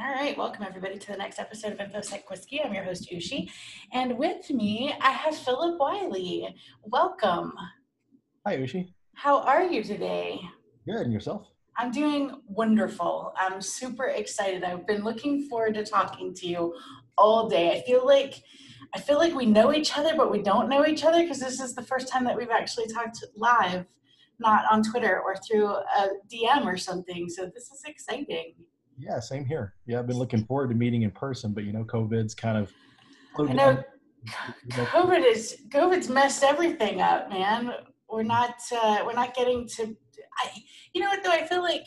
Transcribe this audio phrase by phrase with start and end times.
[0.00, 2.62] All right, welcome everybody to the next episode of InfoSec Whiskey.
[2.64, 3.50] I'm your host Ushi,
[3.92, 6.48] and with me I have Philip Wiley.
[6.82, 7.52] Welcome.
[8.46, 8.94] Hi Ushi.
[9.12, 10.40] How are you today?
[10.86, 11.46] Good, and yourself?
[11.76, 13.34] I'm doing wonderful.
[13.36, 14.64] I'm super excited.
[14.64, 16.74] I've been looking forward to talking to you
[17.18, 17.72] all day.
[17.72, 18.42] I feel like
[18.94, 21.60] I feel like we know each other, but we don't know each other because this
[21.60, 23.84] is the first time that we've actually talked live,
[24.38, 27.28] not on Twitter or through a DM or something.
[27.28, 28.54] So this is exciting.
[29.02, 29.74] Yeah, same here.
[29.86, 32.72] Yeah, I've been looking forward to meeting in person, but you know, COVID's kind of.
[33.38, 33.82] I know.
[34.70, 37.72] COVID is COVID's messed everything up, man.
[38.08, 39.96] We're not uh, we're not getting to.
[40.38, 40.50] I,
[40.92, 41.32] you know what though?
[41.32, 41.86] I feel like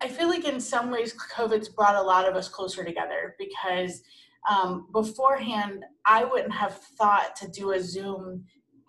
[0.00, 4.02] I feel like in some ways COVID's brought a lot of us closer together because
[4.50, 8.44] um, beforehand I wouldn't have thought to do a Zoom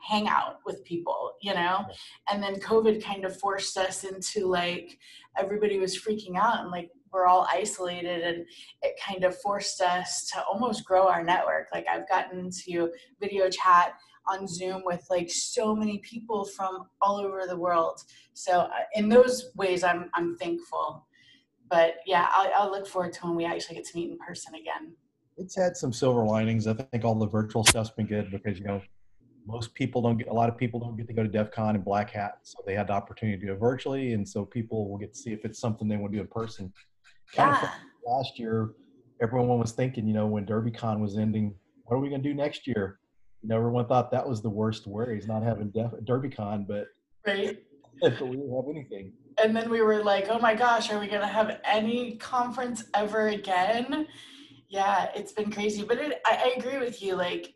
[0.08, 1.85] hangout with people, you know?
[2.32, 4.98] And then COVID kind of forced us into like
[5.38, 8.46] everybody was freaking out and like we're all isolated and
[8.82, 11.68] it kind of forced us to almost grow our network.
[11.74, 13.94] Like I've gotten to video chat
[14.27, 18.02] on Zoom with like so many people from all over the world.
[18.34, 21.05] So uh, in those ways, I'm I'm thankful.
[21.70, 24.55] But yeah, I'll, I'll look forward to when we actually get to meet in person
[24.55, 24.94] again.
[25.38, 26.66] It's had some silver linings.
[26.66, 28.82] I think all the virtual stuff's been good because you know
[29.46, 31.76] most people don't get a lot of people don't get to go to DEF CON
[31.76, 34.90] and Black Hat, so they had the opportunity to do it virtually, and so people
[34.90, 36.71] will get to see if it's something they want to do in person.
[37.36, 37.72] Yeah.
[38.06, 38.72] last year,
[39.22, 42.36] everyone was thinking, you know, when DerbyCon was ending, what are we going to do
[42.36, 43.00] next year?
[43.42, 46.86] You know, everyone thought that was the worst worries, not having Def- DerbyCon, but
[47.26, 47.58] right.
[48.02, 49.14] but we didn't have anything.
[49.42, 52.84] And then we were like, oh my gosh, are we going to have any conference
[52.96, 54.08] ever again?
[54.70, 57.16] Yeah, it's been crazy, but it, I, I agree with you.
[57.16, 57.54] Like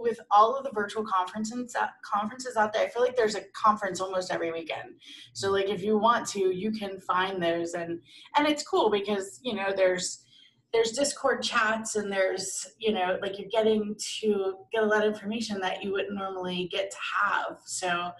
[0.00, 3.42] with all of the virtual conferences uh, conferences out there, I feel like there's a
[3.54, 4.94] conference almost every weekend.
[5.32, 8.00] So like if you want to, you can find those and
[8.36, 10.24] and it's cool because you know there's
[10.72, 15.12] there's Discord chats and there's you know like you're getting to get a lot of
[15.12, 17.58] information that you wouldn't normally get to have.
[17.64, 18.10] So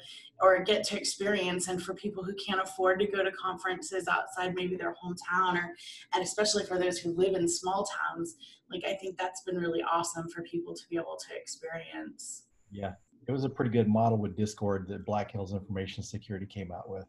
[0.42, 4.54] or get to experience and for people who can't afford to go to conferences outside
[4.54, 5.74] maybe their hometown or
[6.14, 8.36] and especially for those who live in small towns
[8.70, 12.44] like i think that's been really awesome for people to be able to experience.
[12.70, 12.92] Yeah
[13.30, 16.88] it was a pretty good model with discord that black hills information security came out
[16.88, 17.04] with.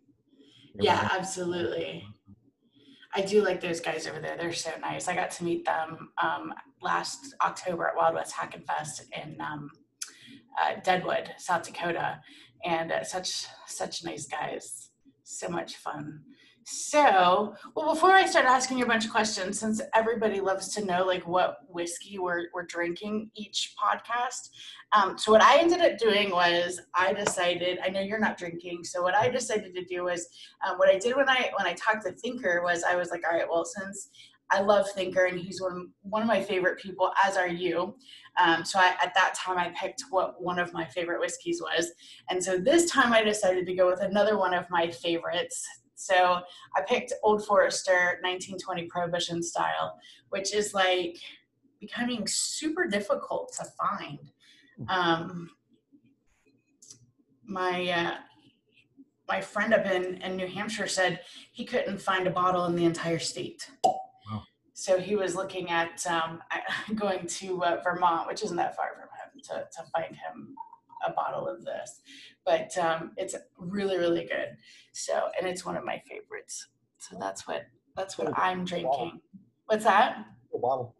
[0.75, 2.05] It yeah absolutely.
[3.13, 4.37] I do like those guys over there.
[4.37, 5.09] They're so nice.
[5.09, 9.69] I got to meet them um, last october at wild west hackin fest in um,
[10.61, 12.19] uh, deadwood south dakota
[12.65, 14.89] and uh, such such nice guys.
[15.23, 16.21] So much fun.
[16.63, 20.85] So, well, before I start asking you a bunch of questions, since everybody loves to
[20.85, 24.49] know like what whiskey we're, we're drinking each podcast,
[24.93, 27.79] um, so what I ended up doing was I decided.
[27.83, 30.27] I know you're not drinking, so what I decided to do was
[30.67, 33.23] um, what I did when I when I talked to Tinker was I was like,
[33.25, 34.09] all right, well, since
[34.51, 37.95] I love Tinker, and he's one of, one of my favorite people, as are you.
[38.37, 41.91] Um, so I, at that time, I picked what one of my favorite whiskeys was,
[42.29, 45.65] and so this time I decided to go with another one of my favorites.
[45.95, 46.41] So
[46.75, 49.97] I picked Old Forester 1920 Prohibition style,
[50.29, 51.17] which is like
[51.79, 54.19] becoming super difficult to find.
[54.89, 55.49] Um,
[57.45, 58.15] my uh,
[59.27, 62.83] my friend up in, in New Hampshire said he couldn't find a bottle in the
[62.83, 63.69] entire state
[64.81, 66.41] so he was looking at um,
[66.95, 70.55] going to uh, Vermont, which isn't that far from him, to, to find him
[71.07, 72.01] a bottle of this.
[72.47, 74.57] But um, it's really, really good.
[74.91, 76.65] So, and it's one of my favorites.
[76.97, 79.21] So that's what that's what I'm drinking.
[79.67, 80.25] What's that?
[80.59, 80.95] bottle.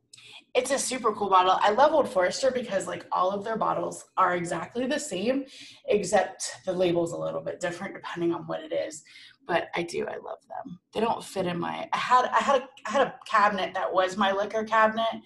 [0.53, 1.58] It's a super cool bottle.
[1.59, 5.46] I love Old Forester because like all of their bottles are exactly the same,
[5.88, 9.03] except the label's a little bit different depending on what it is
[9.51, 10.07] but I do.
[10.07, 10.79] I love them.
[10.94, 11.89] They don't fit in my.
[11.91, 15.22] I had I had a I had a cabinet that was my liquor cabinet,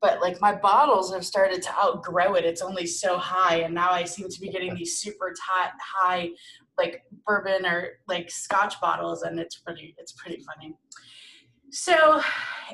[0.00, 2.44] but like my bottles have started to outgrow it.
[2.44, 6.30] It's only so high, and now I seem to be getting these super tight high,
[6.76, 10.74] like bourbon or like Scotch bottles, and it's pretty it's pretty funny.
[11.70, 12.20] So,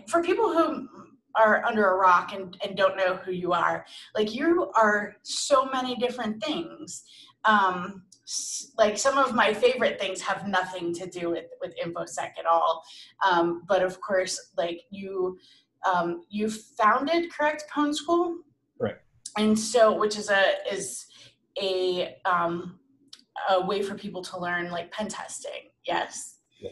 [0.08, 0.88] for people who
[1.36, 3.84] are under a rock and, and don't know who you are,
[4.14, 7.04] like you are so many different things.
[7.44, 8.04] Um,
[8.78, 12.82] like some of my favorite things have nothing to do with with infosec at all.
[13.28, 15.38] Um, but of course like you
[15.84, 18.38] um, you founded correct pwn school?
[18.80, 18.96] Right
[19.36, 21.06] and so which is a is
[21.60, 22.78] a um,
[23.50, 25.70] a way for people to learn like pen testing.
[25.86, 26.38] Yes?
[26.60, 26.70] Yeah.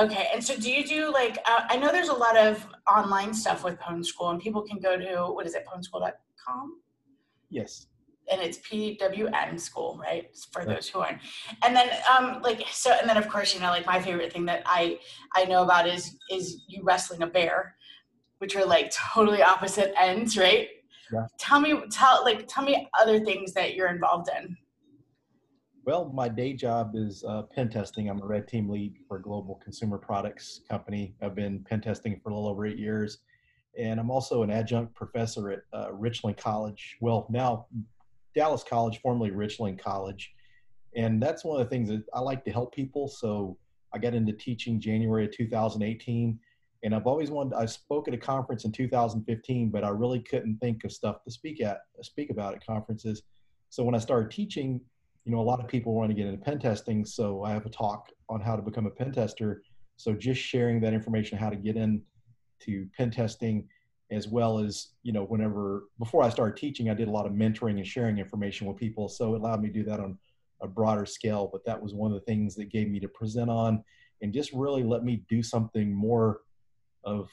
[0.00, 3.34] okay and so do you do like uh, i know there's a lot of online
[3.34, 6.80] stuff with pwn school and people can go to what is it pwnschool.com
[7.50, 7.88] yes
[8.30, 10.28] and it's PWN school, right?
[10.52, 11.20] For those who aren't.
[11.64, 14.46] And then um like so and then of course, you know, like my favorite thing
[14.46, 14.98] that I
[15.34, 17.74] I know about is is you wrestling a bear.
[18.38, 20.68] which are like totally opposite ends, right?
[21.12, 21.26] Yeah.
[21.38, 24.56] Tell me, tell like, tell me other things that you're involved in.
[25.86, 28.08] Well, my day job is uh, pen testing.
[28.08, 31.14] I'm a red team lead for a global consumer products company.
[31.22, 33.18] I've been pen testing for a little over eight years.
[33.78, 36.96] And I'm also an adjunct professor at uh, Richland College.
[37.00, 37.66] Well, now
[38.34, 40.32] Dallas College, formerly Richland College.
[40.96, 43.08] And that's one of the things that I like to help people.
[43.08, 43.56] So
[43.92, 46.38] I got into teaching January of 2018.
[46.82, 50.58] And I've always wanted, I spoke at a conference in 2015, but I really couldn't
[50.58, 53.22] think of stuff to speak at, speak about at conferences.
[53.70, 54.80] So when I started teaching,
[55.24, 57.04] you know, a lot of people want to get into pen testing.
[57.04, 59.62] So I have a talk on how to become a pen tester.
[59.96, 62.02] So just sharing that information, how to get in
[62.60, 63.66] to pen testing,
[64.14, 67.32] as well as, you know, whenever, before I started teaching, I did a lot of
[67.32, 69.08] mentoring and sharing information with people.
[69.08, 70.18] So it allowed me to do that on
[70.62, 71.48] a broader scale.
[71.50, 73.82] But that was one of the things that gave me to present on
[74.22, 76.40] and just really let me do something more
[77.04, 77.28] of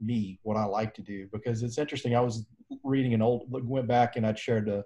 [0.00, 1.28] me, what I like to do.
[1.32, 2.14] Because it's interesting.
[2.16, 2.46] I was
[2.82, 4.84] reading an old, went back and I'd shared a,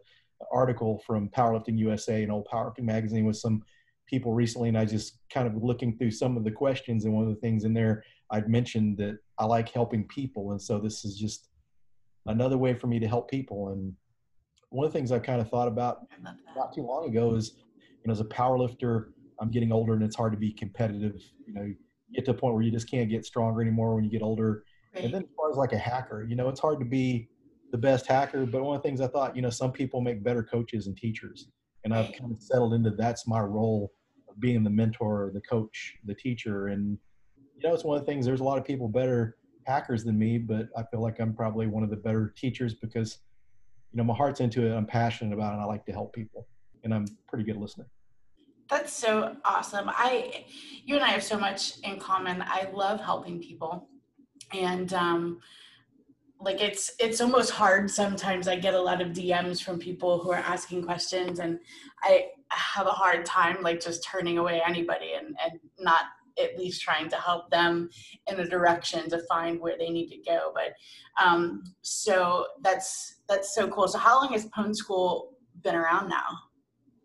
[0.50, 3.62] article from Powerlifting USA, an old powerlifting magazine, with some
[4.06, 7.24] people recently, and I just kind of looking through some of the questions, and one
[7.24, 11.04] of the things in there I'd mentioned that I like helping people, and so this
[11.04, 11.48] is just
[12.26, 13.70] another way for me to help people.
[13.70, 13.92] And
[14.68, 16.06] one of the things I kind of thought about
[16.54, 19.06] not too long ago is, you know, as a powerlifter,
[19.40, 21.20] I'm getting older, and it's hard to be competitive.
[21.46, 21.74] You know, you
[22.14, 24.64] get to a point where you just can't get stronger anymore when you get older.
[24.94, 25.04] Right.
[25.04, 27.28] And then as far as like a hacker, you know, it's hard to be
[27.72, 30.22] the best hacker, but one of the things I thought, you know, some people make
[30.22, 31.48] better coaches and teachers.
[31.84, 33.92] And I've kind of settled into that's my role
[34.28, 36.68] of being the mentor, the coach, the teacher.
[36.68, 36.98] And,
[37.60, 39.36] you know, it's one of the things, there's a lot of people better
[39.66, 43.18] hackers than me, but I feel like I'm probably one of the better teachers because,
[43.92, 44.74] you know, my heart's into it.
[44.74, 45.54] I'm passionate about it.
[45.54, 46.46] And I like to help people.
[46.84, 47.86] And I'm pretty good listener.
[48.70, 49.90] That's so awesome.
[49.90, 50.46] I,
[50.84, 52.42] you and I have so much in common.
[52.42, 53.88] I love helping people.
[54.52, 55.40] And, um,
[56.42, 60.30] like it's it's almost hard sometimes i get a lot of dms from people who
[60.30, 61.58] are asking questions and
[62.02, 66.04] i have a hard time like just turning away anybody and and not
[66.38, 67.88] at least trying to help them
[68.26, 70.52] in a direction to find where they need to go.
[70.54, 70.74] But
[71.22, 73.88] um so that's that's so cool.
[73.88, 76.28] So how long has pwn school been around now?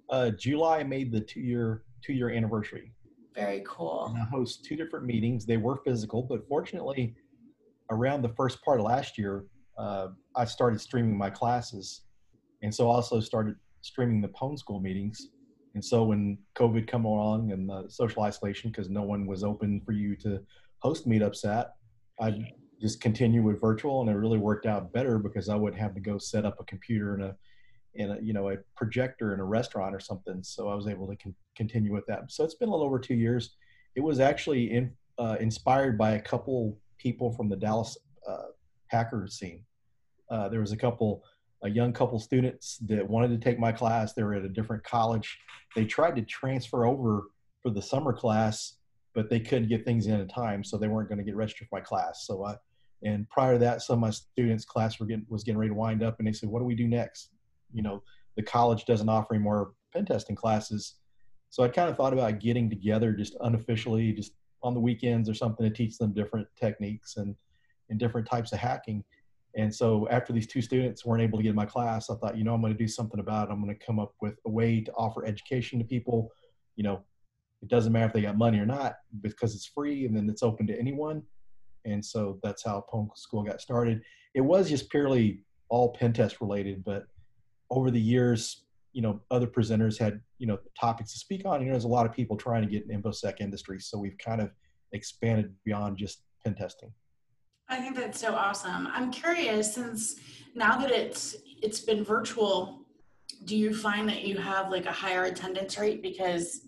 [0.10, 2.92] Uh july made the two year two year anniversary.
[3.34, 4.08] Very cool.
[4.08, 5.46] And i host two different meetings.
[5.46, 7.16] They were physical but fortunately
[7.90, 9.46] around the first part of last year,
[9.78, 12.02] uh, I started streaming my classes,
[12.62, 15.30] and so also started streaming the Pwn School meetings.
[15.76, 19.82] And so when COVID come along and the social isolation, because no one was open
[19.86, 20.40] for you to
[20.80, 21.76] host meetups at,
[22.20, 22.52] I
[22.82, 26.00] just continue with virtual, and it really worked out better because I wouldn't have to
[26.00, 27.36] go set up a computer and a
[27.98, 30.44] and a, you know a projector in a restaurant or something.
[30.44, 32.32] So I was able to con- continue with that.
[32.32, 33.56] So it's been a little over two years.
[33.96, 37.98] It was actually in, uh, inspired by a couple people from the Dallas
[38.28, 38.48] uh,
[38.88, 39.64] hacker scene.
[40.30, 41.24] Uh, there was a couple,
[41.66, 44.14] a young couple students that wanted to take my class.
[44.14, 45.38] They were at a different college.
[45.76, 47.24] They tried to transfer over
[47.62, 48.76] for the summer class,
[49.14, 51.68] but they couldn't get things in in time, so they weren't going to get registered
[51.68, 52.26] for my class.
[52.28, 52.56] So I,
[53.04, 55.76] and prior to that, some of my students' class were getting was getting ready to
[55.76, 57.30] wind up, and they said, "What do we do next?"
[57.74, 58.04] You know,
[58.36, 60.96] the college doesn't offer any more pen testing classes.
[61.50, 65.34] So I kind of thought about getting together just unofficially, just on the weekends or
[65.34, 67.36] something to teach them different techniques and,
[67.90, 69.04] and different types of hacking.
[69.58, 72.38] And so after these two students weren't able to get in my class, I thought,
[72.38, 73.52] you know, I'm going to do something about it.
[73.52, 76.30] I'm going to come up with a way to offer education to people.
[76.76, 77.04] You know,
[77.62, 80.44] it doesn't matter if they got money or not because it's free and then it's
[80.44, 81.24] open to anyone.
[81.86, 84.02] And so that's how Pwn School got started.
[84.34, 87.06] It was just purely all pen test related, but
[87.70, 91.62] over the years, you know, other presenters had, you know, topics to speak on.
[91.62, 93.80] You know, there's a lot of people trying to get in InfoSec industry.
[93.80, 94.52] So we've kind of
[94.92, 96.92] expanded beyond just pen testing.
[97.70, 98.88] I think that's so awesome.
[98.94, 100.16] I'm curious since
[100.54, 102.86] now that it's it's been virtual,
[103.46, 106.68] do you find that you have like a higher attendance rate because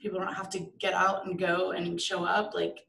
[0.00, 2.54] people don't have to get out and go and show up?
[2.54, 2.86] Like,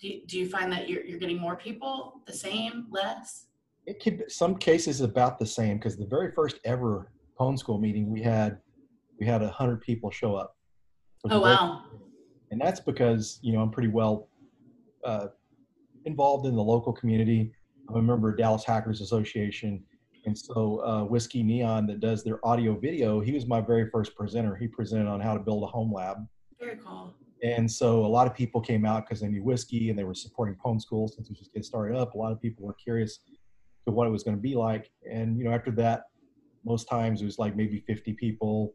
[0.00, 3.46] do, do you find that you're, you're getting more people, the same, less?
[3.86, 7.78] It could be some cases about the same because the very first ever Pwn School
[7.78, 8.58] meeting, we had
[9.20, 10.56] we had a hundred people show up.
[11.30, 11.84] Oh wow!
[12.50, 14.28] And that's because you know I'm pretty well
[15.04, 15.28] uh,
[16.04, 17.52] involved in the local community.
[17.88, 19.82] I'm a member of Dallas Hackers Association,
[20.24, 23.20] and so uh, Whiskey Neon that does their audio video.
[23.20, 24.56] He was my very first presenter.
[24.56, 26.18] He presented on how to build a home lab.
[26.58, 27.14] Very cool.
[27.42, 30.14] And so a lot of people came out because they knew whiskey and they were
[30.14, 32.14] supporting Pwn School since we just getting started up.
[32.14, 33.18] A lot of people were curious
[33.86, 34.90] to what it was going to be like.
[35.10, 36.04] And you know, after that,
[36.64, 38.74] most times it was like maybe 50 people,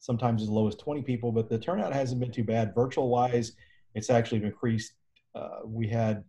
[0.00, 2.74] sometimes as low as 20 people, but the turnout hasn't been too bad.
[2.74, 3.52] Virtual wise,
[3.94, 4.94] it's actually increased.
[5.36, 6.24] Uh, we had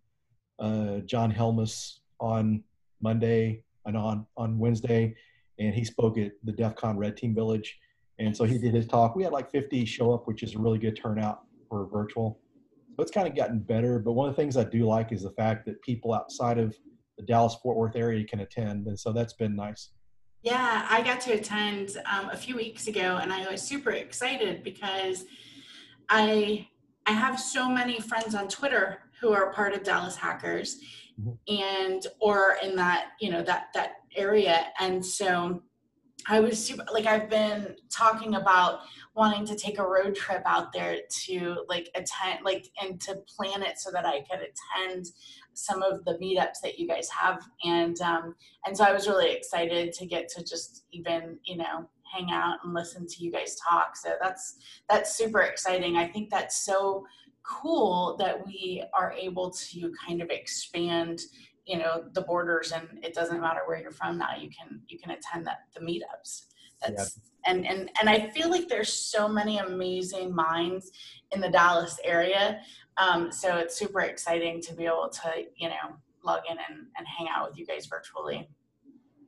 [0.62, 2.63] uh, John Helmus on
[3.01, 5.15] Monday and on on Wednesday,
[5.60, 7.77] and he spoke at the DEF CON Red Team Village.
[8.20, 9.15] And so he did his talk.
[9.15, 12.39] We had like 50 show up, which is a really good turnout for virtual.
[12.96, 13.98] So it's kind of gotten better.
[13.98, 16.77] But one of the things I do like is the fact that people outside of
[17.18, 18.86] the Dallas Fort Worth area can attend.
[18.86, 19.89] And so that's been nice.
[20.44, 24.63] Yeah, I got to attend um, a few weeks ago and I was super excited
[24.63, 25.25] because
[26.10, 26.68] I
[27.06, 30.79] I have so many friends on Twitter who are part of Dallas Hackers
[31.19, 31.31] mm-hmm.
[31.47, 34.67] and or in that, you know, that that area.
[34.79, 35.61] And so
[36.27, 38.81] I was super like I've been talking about
[39.15, 43.63] wanting to take a road trip out there to like attend like and to plan
[43.63, 45.07] it so that I could attend
[45.53, 48.35] some of the meetups that you guys have and um
[48.65, 52.59] and so I was really excited to get to just even you know hang out
[52.63, 54.57] and listen to you guys talk so that's
[54.89, 57.05] that's super exciting I think that's so
[57.43, 61.21] cool that we are able to kind of expand
[61.65, 64.98] you know the borders and it doesn't matter where you're from now you can you
[65.00, 66.45] can attend that the meetups
[66.81, 67.51] that's yeah.
[67.51, 70.91] and and and i feel like there's so many amazing minds
[71.31, 72.60] in the dallas area
[72.98, 75.95] um, so it's super exciting to be able to you know
[76.25, 78.50] log in and, and hang out with you guys virtually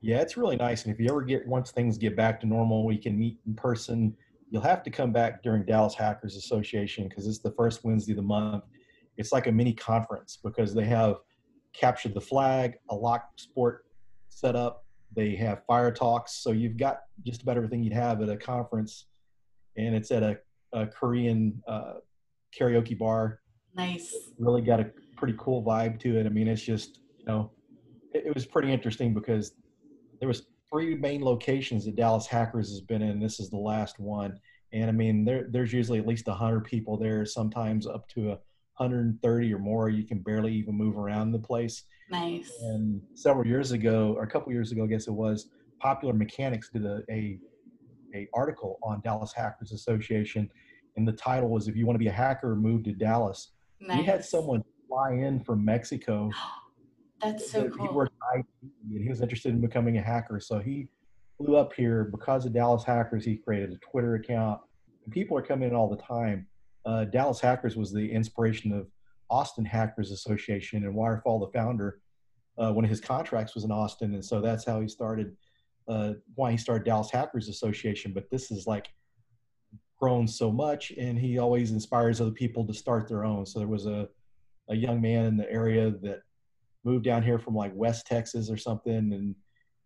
[0.01, 2.85] yeah it's really nice and if you ever get once things get back to normal
[2.85, 4.15] we can meet in person
[4.53, 8.17] you'll have to come back during dallas hackers association because it's the first wednesday of
[8.17, 8.63] the month
[9.17, 11.17] it's like a mini conference because they have
[11.73, 13.85] captured the flag, a lock sport
[14.29, 14.85] set up.
[15.15, 16.35] They have fire talks.
[16.35, 19.07] So you've got just about everything you'd have at a conference.
[19.77, 20.37] And it's at a,
[20.71, 21.95] a Korean uh,
[22.57, 23.39] karaoke bar.
[23.75, 24.15] Nice.
[24.37, 26.25] Really got a pretty cool vibe to it.
[26.25, 27.51] I mean, it's just, you know,
[28.13, 29.53] it, it was pretty interesting because
[30.19, 30.43] there was
[30.73, 33.19] three main locations that Dallas Hackers has been in.
[33.19, 34.39] This is the last one.
[34.71, 38.39] And I mean, there, there's usually at least 100 people there, sometimes up to a
[38.77, 39.89] 130 or more.
[39.89, 41.83] You can barely even move around the place.
[42.09, 42.51] Nice.
[42.61, 45.49] And several years ago, or a couple years ago, I guess it was,
[45.79, 47.37] Popular Mechanics did a, a,
[48.15, 50.49] a article on Dallas Hackers Association,
[50.95, 53.51] and the title was "If you want to be a hacker, move to Dallas."
[53.81, 53.97] Nice.
[53.97, 56.31] We had someone fly in from Mexico.
[57.21, 57.87] That's so cool.
[57.87, 60.87] He worked IT, and he was interested in becoming a hacker, so he
[61.37, 63.25] flew up here because of Dallas Hackers.
[63.25, 64.61] He created a Twitter account.
[65.03, 66.47] And people are coming in all the time
[66.85, 68.87] uh, Dallas Hackers was the inspiration of
[69.29, 71.99] Austin Hackers Association, and Wirefall, the founder,
[72.57, 75.35] uh, one of his contracts was in Austin, and so that's how he started.
[75.87, 78.87] Uh, why he started Dallas Hackers Association, but this is like
[79.99, 83.45] grown so much, and he always inspires other people to start their own.
[83.45, 84.07] So there was a
[84.69, 86.21] a young man in the area that
[86.83, 89.35] moved down here from like West Texas or something, and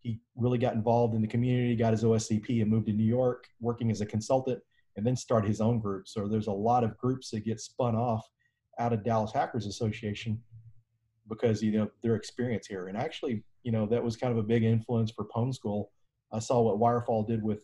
[0.01, 3.47] he really got involved in the community, got his OSCP, and moved to New York,
[3.59, 4.59] working as a consultant
[4.97, 6.07] and then start his own group.
[6.07, 8.27] So there's a lot of groups that get spun off
[8.79, 10.41] out of Dallas Hackers Association
[11.29, 12.87] because you know their experience here.
[12.87, 15.91] And actually, you know, that was kind of a big influence for Pwn School.
[16.33, 17.59] I saw what Wirefall did with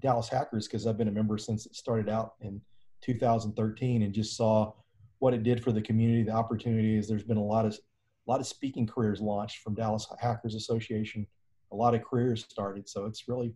[0.00, 2.60] Dallas Hackers because I've been a member since it started out in
[3.02, 4.72] 2013 and just saw
[5.18, 7.06] what it did for the community, the opportunities.
[7.06, 7.78] There's been a lot of
[8.26, 11.26] a lot of speaking careers launched from Dallas Hackers Association.
[11.72, 13.54] A lot of careers started, so it's really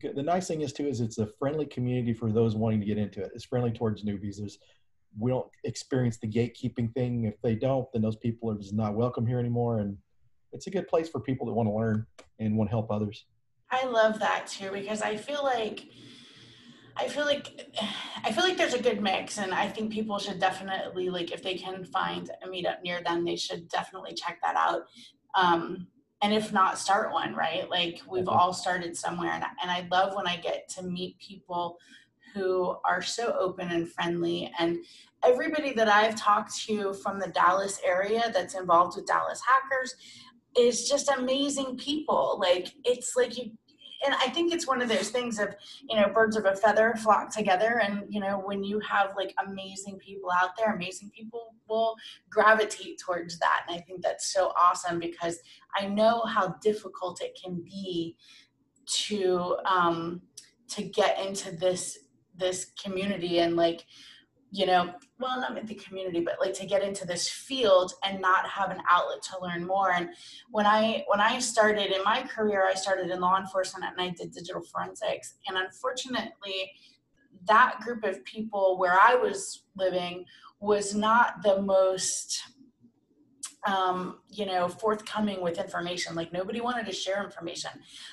[0.00, 0.16] good.
[0.16, 2.98] the nice thing is too is it's a friendly community for those wanting to get
[2.98, 3.30] into it.
[3.34, 4.38] It's friendly towards newbies.
[4.38, 4.58] There's
[5.18, 7.24] we don't experience the gatekeeping thing.
[7.24, 9.80] If they don't, then those people are just not welcome here anymore.
[9.80, 9.96] And
[10.52, 12.06] it's a good place for people that want to learn
[12.38, 13.26] and want to help others.
[13.70, 15.86] I love that too because I feel like
[16.96, 17.72] I feel like
[18.24, 21.42] I feel like there's a good mix and I think people should definitely like if
[21.42, 24.82] they can find a meetup near them, they should definitely check that out.
[25.34, 25.86] Um,
[26.22, 28.30] and if not start one right like we've mm-hmm.
[28.30, 31.76] all started somewhere and, and i love when i get to meet people
[32.32, 34.78] who are so open and friendly and
[35.24, 39.94] everybody that i've talked to from the dallas area that's involved with dallas hackers
[40.56, 43.50] is just amazing people like it's like you
[44.04, 45.54] and I think it's one of those things of,
[45.88, 47.80] you know, birds of a feather flock together.
[47.82, 51.96] And, you know, when you have like amazing people out there, amazing people will
[52.30, 53.62] gravitate towards that.
[53.68, 55.38] And I think that's so awesome because
[55.76, 58.16] I know how difficult it can be
[58.86, 60.22] to, um,
[60.68, 61.98] to get into this,
[62.36, 63.84] this community and like,
[64.54, 68.20] you know, well, not in the community, but like to get into this field and
[68.20, 69.92] not have an outlet to learn more.
[69.92, 70.10] And
[70.50, 74.10] when I when I started in my career, I started in law enforcement and I
[74.10, 75.34] did digital forensics.
[75.48, 76.70] And unfortunately,
[77.46, 80.26] that group of people where I was living
[80.60, 82.42] was not the most
[83.66, 86.14] um, you know, forthcoming with information.
[86.14, 87.70] Like nobody wanted to share information.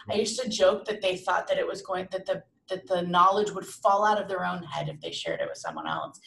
[0.10, 3.02] I used to joke that they thought that it was going that the that the
[3.02, 6.20] knowledge would fall out of their own head if they shared it with someone else.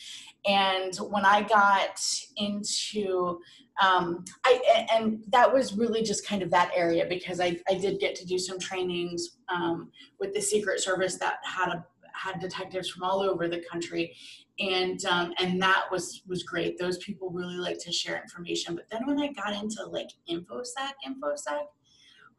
[0.47, 2.01] And when I got
[2.37, 3.39] into
[3.81, 8.01] um, I and that was really just kind of that area because I, I did
[8.01, 12.91] get to do some trainings um, with the Secret Service that had a had detectives
[12.91, 14.15] from all over the country.
[14.61, 16.79] And um, and that was was great.
[16.79, 18.75] Those people really like to share information.
[18.75, 21.65] But then when i got into like infosec infosec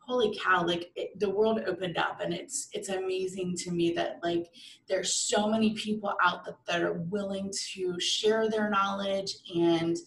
[0.05, 4.19] holy cow like it, the world opened up and it's it's amazing to me that
[4.23, 4.47] like
[4.87, 9.97] there's so many people out that, that are willing to share their knowledge and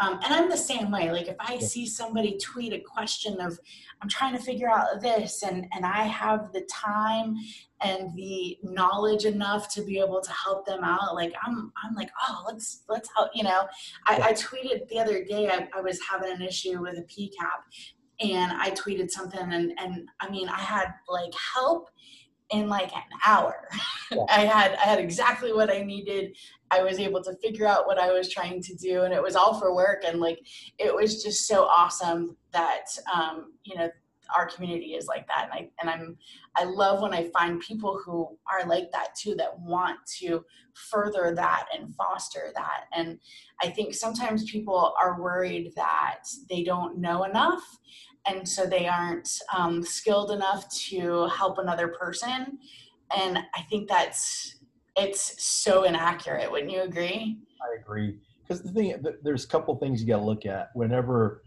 [0.00, 3.58] um, and i'm the same way like if i see somebody tweet a question of
[4.02, 7.34] i'm trying to figure out this and and i have the time
[7.80, 12.10] and the knowledge enough to be able to help them out like i'm i'm like
[12.28, 13.66] oh let's let's help you know?
[14.06, 17.62] I, I tweeted the other day I, I was having an issue with a pcap
[18.20, 21.88] and I tweeted something and and I mean I had like help
[22.50, 23.68] in like an hour.
[24.10, 24.24] Yeah.
[24.30, 26.36] I had I had exactly what I needed.
[26.70, 29.36] I was able to figure out what I was trying to do and it was
[29.36, 30.40] all for work and like
[30.78, 33.88] it was just so awesome that um, you know
[34.36, 36.16] our community is like that and I and I'm
[36.56, 40.44] I love when I find people who are like that too that want to
[40.74, 43.18] further that and foster that and
[43.62, 47.62] I think sometimes people are worried that they don't know enough
[48.28, 52.58] and so they aren't um, skilled enough to help another person.
[53.16, 54.56] And i think that's
[54.96, 57.38] it's so inaccurate wouldn't you agree?
[57.62, 58.18] I agree.
[58.42, 60.70] Because the thing there's a couple things you got to look at.
[60.74, 61.42] Whenever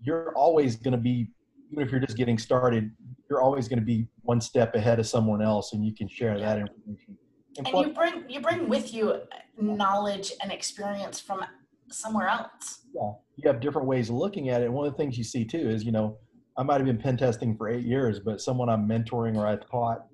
[0.00, 1.28] you're always going to be
[1.72, 2.90] even if you're just getting started
[3.28, 6.38] you're always going to be one step ahead of someone else and you can share
[6.38, 7.18] that information.
[7.56, 9.20] And, and plus, you bring you bring with you
[9.58, 11.44] knowledge and experience from
[11.90, 14.72] somewhere else yeah you have different ways of looking at it.
[14.72, 16.18] One of the things you see too is, you know,
[16.56, 19.56] I might have been pen testing for eight years, but someone I'm mentoring or I
[19.56, 20.06] taught,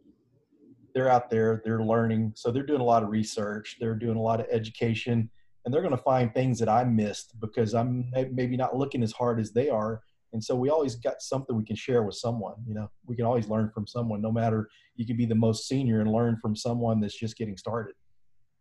[0.95, 2.33] they're out there, they're learning.
[2.35, 5.31] So they're doing a lot of research, they're doing a lot of education,
[5.65, 9.13] and they're going to find things that I missed because I'm maybe not looking as
[9.13, 10.01] hard as they are.
[10.33, 12.55] And so we always got something we can share with someone.
[12.67, 15.69] You know, we can always learn from someone, no matter you can be the most
[15.69, 17.95] senior and learn from someone that's just getting started.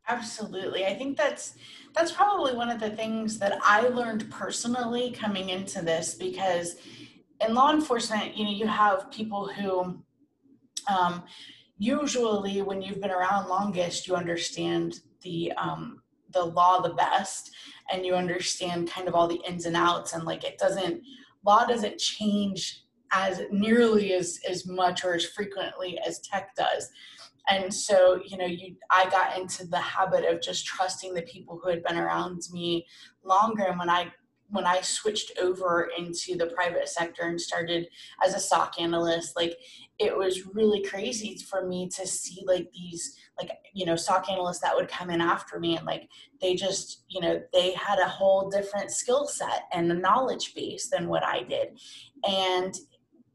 [0.10, 0.86] Absolutely.
[0.86, 1.54] I think that's
[1.96, 6.76] that's probably one of the things that I learned personally coming into this because
[7.46, 10.02] in law enforcement, you know, you have people who
[10.88, 11.24] um,
[11.78, 17.52] usually when you've been around longest, you understand the um, the law the best
[17.92, 21.02] and you understand kind of all the ins and outs and like it doesn't
[21.46, 26.90] law doesn't change as nearly as as much or as frequently as tech does
[27.48, 31.60] and so you know you i got into the habit of just trusting the people
[31.62, 32.86] who had been around me
[33.24, 33.64] longer.
[33.64, 34.12] And when i
[34.52, 37.88] when i switched over into the private sector and started
[38.26, 39.56] as a soc analyst like
[40.00, 44.60] it was really crazy for me to see like these like you know soc analysts
[44.60, 46.10] that would come in after me and like
[46.42, 50.90] they just you know they had a whole different skill set and a knowledge base
[50.90, 51.80] than what i did.
[52.28, 52.76] And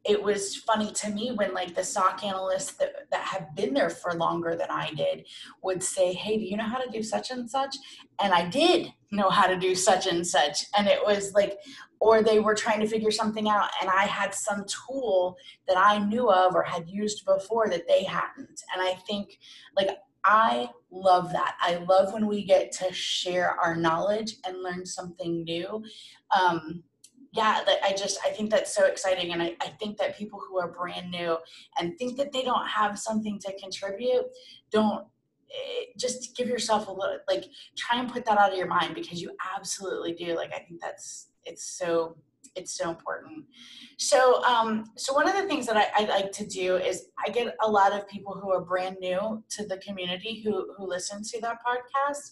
[0.04, 3.88] it was funny to me when like the SOC analysts that, that have been there
[3.88, 5.26] for longer than I did
[5.62, 7.76] would say, Hey, do you know how to do such and such?
[8.20, 10.66] And I did know how to do such and such.
[10.76, 11.58] And it was like,
[12.00, 15.98] or they were trying to figure something out and I had some tool that I
[15.98, 18.62] knew of or had used before that they hadn't.
[18.74, 19.38] And I think
[19.74, 19.88] like
[20.26, 21.56] I love that.
[21.60, 25.82] I love when we get to share our knowledge and learn something new.
[26.38, 26.82] Um,
[27.34, 30.58] yeah, I just I think that's so exciting, and I, I think that people who
[30.60, 31.36] are brand new
[31.78, 34.26] and think that they don't have something to contribute,
[34.70, 35.04] don't
[35.50, 38.94] eh, just give yourself a little like try and put that out of your mind
[38.94, 40.36] because you absolutely do.
[40.36, 42.16] Like I think that's it's so
[42.54, 43.46] it's so important.
[43.98, 47.30] So, um, so one of the things that I, I, like to do is I
[47.30, 51.24] get a lot of people who are brand new to the community who who listen
[51.24, 52.30] to that podcast,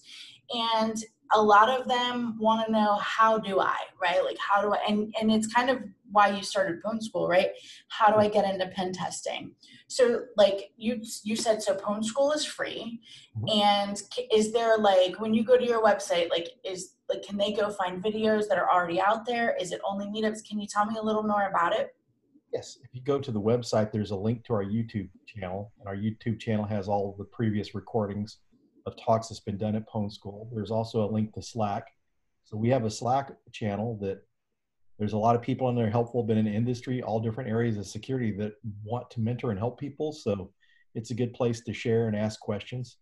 [0.54, 0.96] and
[1.34, 4.22] a lot of them want to know how do I, right?
[4.24, 7.50] Like how do I and and it's kind of why you started Pwn School, right?
[7.88, 9.52] How do I get into pen testing?
[9.88, 13.00] So like you you said so Pwn School is free
[13.36, 13.60] mm-hmm.
[13.60, 17.52] and is there like when you go to your website like is like can they
[17.52, 19.56] go find videos that are already out there?
[19.60, 20.46] Is it only meetups?
[20.46, 21.94] Can you tell me a little more about it?
[22.52, 25.88] Yes, if you go to the website there's a link to our YouTube channel and
[25.88, 28.38] our YouTube channel has all of the previous recordings
[28.86, 30.48] of talks that's been done at Pwn School.
[30.52, 31.88] There's also a link to Slack.
[32.44, 34.22] So we have a Slack channel that
[34.98, 37.86] there's a lot of people in there helpful, been in industry, all different areas of
[37.86, 40.12] security that want to mentor and help people.
[40.12, 40.52] So
[40.94, 42.98] it's a good place to share and ask questions.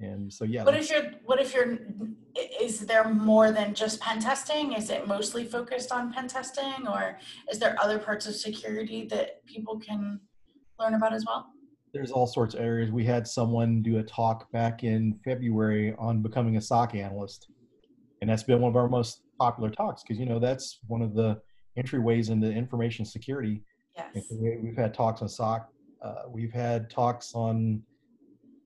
[0.00, 0.64] And so, yeah.
[0.64, 1.78] What if you're, what if you're,
[2.60, 4.72] is there more than just pen testing?
[4.72, 7.18] Is it mostly focused on pen testing or
[7.50, 10.20] is there other parts of security that people can
[10.80, 11.46] learn about as well?
[11.94, 12.90] There's all sorts of areas.
[12.90, 17.48] We had someone do a talk back in February on becoming a SOC analyst,
[18.20, 21.14] and that's been one of our most popular talks because you know that's one of
[21.14, 21.40] the
[21.78, 23.62] entryways into information security.
[23.96, 24.26] Yes.
[24.32, 25.68] We've had talks on SOC.
[26.02, 27.80] Uh, we've had talks on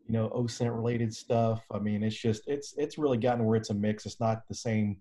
[0.07, 1.63] you know OSINT related stuff.
[1.71, 4.07] I mean, it's just it's it's really gotten where it's a mix.
[4.07, 4.97] It's not the same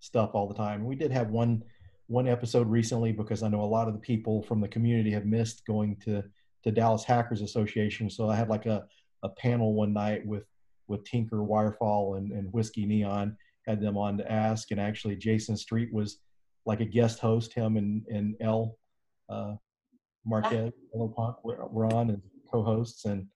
[0.00, 0.84] stuff all the time.
[0.84, 1.64] We did have one
[2.08, 5.24] one episode recently because I know a lot of the people from the community have
[5.24, 6.22] missed going to
[6.64, 8.10] to Dallas Hackers Association.
[8.10, 8.84] So I had like a,
[9.22, 10.44] a panel one night with
[10.86, 15.56] with Tinker Wirefall and, and Whiskey Neon, had them on to ask, and actually Jayson
[15.56, 16.18] Street was
[16.66, 17.52] like a guest host.
[17.52, 18.78] Him and and L
[19.28, 19.54] uh,
[20.26, 22.18] Marquez were, were on as
[22.50, 23.26] co-hosts, and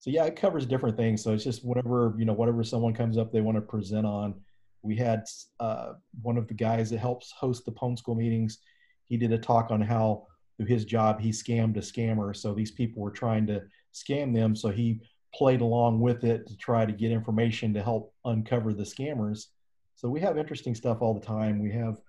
[0.00, 1.22] so yeah, it covers different things.
[1.22, 4.34] So it's just whatever you know, whatever someone comes up they want to present on.
[4.82, 5.24] We had
[5.60, 8.58] uh, one of the guys that helps host the Pwn School meetings.
[9.06, 10.26] He did a talk on how
[10.62, 12.34] through his job he scammed a scammer.
[12.36, 14.54] So these people were trying to scam them.
[14.54, 15.00] So he
[15.34, 19.46] played along with it to try to get information to help uncover the scammers.
[19.96, 21.60] So we have interesting stuff all the time.
[21.60, 22.00] We have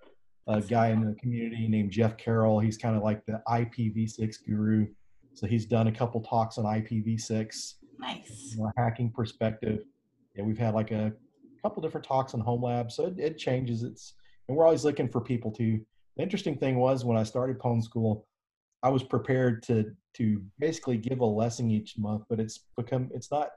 [0.46, 2.62] a guy in the community named Jeff Carrell.
[2.62, 4.86] He's kind of like the IPv6 guru.
[5.32, 8.54] So he's done a couple talks on IPv6 Nice.
[8.54, 9.84] From a hacking perspective.
[10.34, 11.12] Yeah, we've had like a
[11.62, 13.84] couple different talks on Home Lab, so it, it changes.
[13.84, 14.14] It's
[14.48, 15.80] and we're always looking for people to.
[16.16, 18.26] The interesting thing was when I started Pwn School,
[18.84, 23.32] I was prepared to to basically give a lesson each month, but it's become it's
[23.32, 23.48] not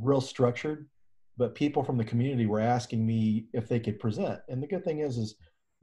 [0.00, 0.88] real structured.
[1.36, 4.84] But people from the community were asking me if they could present, and the good
[4.84, 5.34] thing is is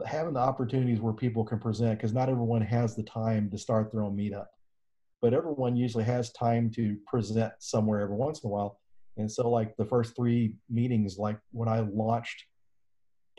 [0.04, 3.91] having the opportunities where people can present because not everyone has the time to start
[3.91, 4.47] their own meetup
[5.23, 8.82] but everyone usually has time to present somewhere every once in a while.
[9.15, 12.43] And so, like the first three meetings, like when I launched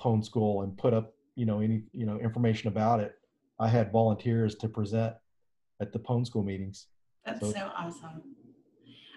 [0.01, 3.13] Pwn School and put up, you know, any you know information about it,
[3.59, 5.15] I had volunteers to present
[5.81, 6.89] at the Pwn School meetings.
[7.25, 8.23] That's so, so awesome.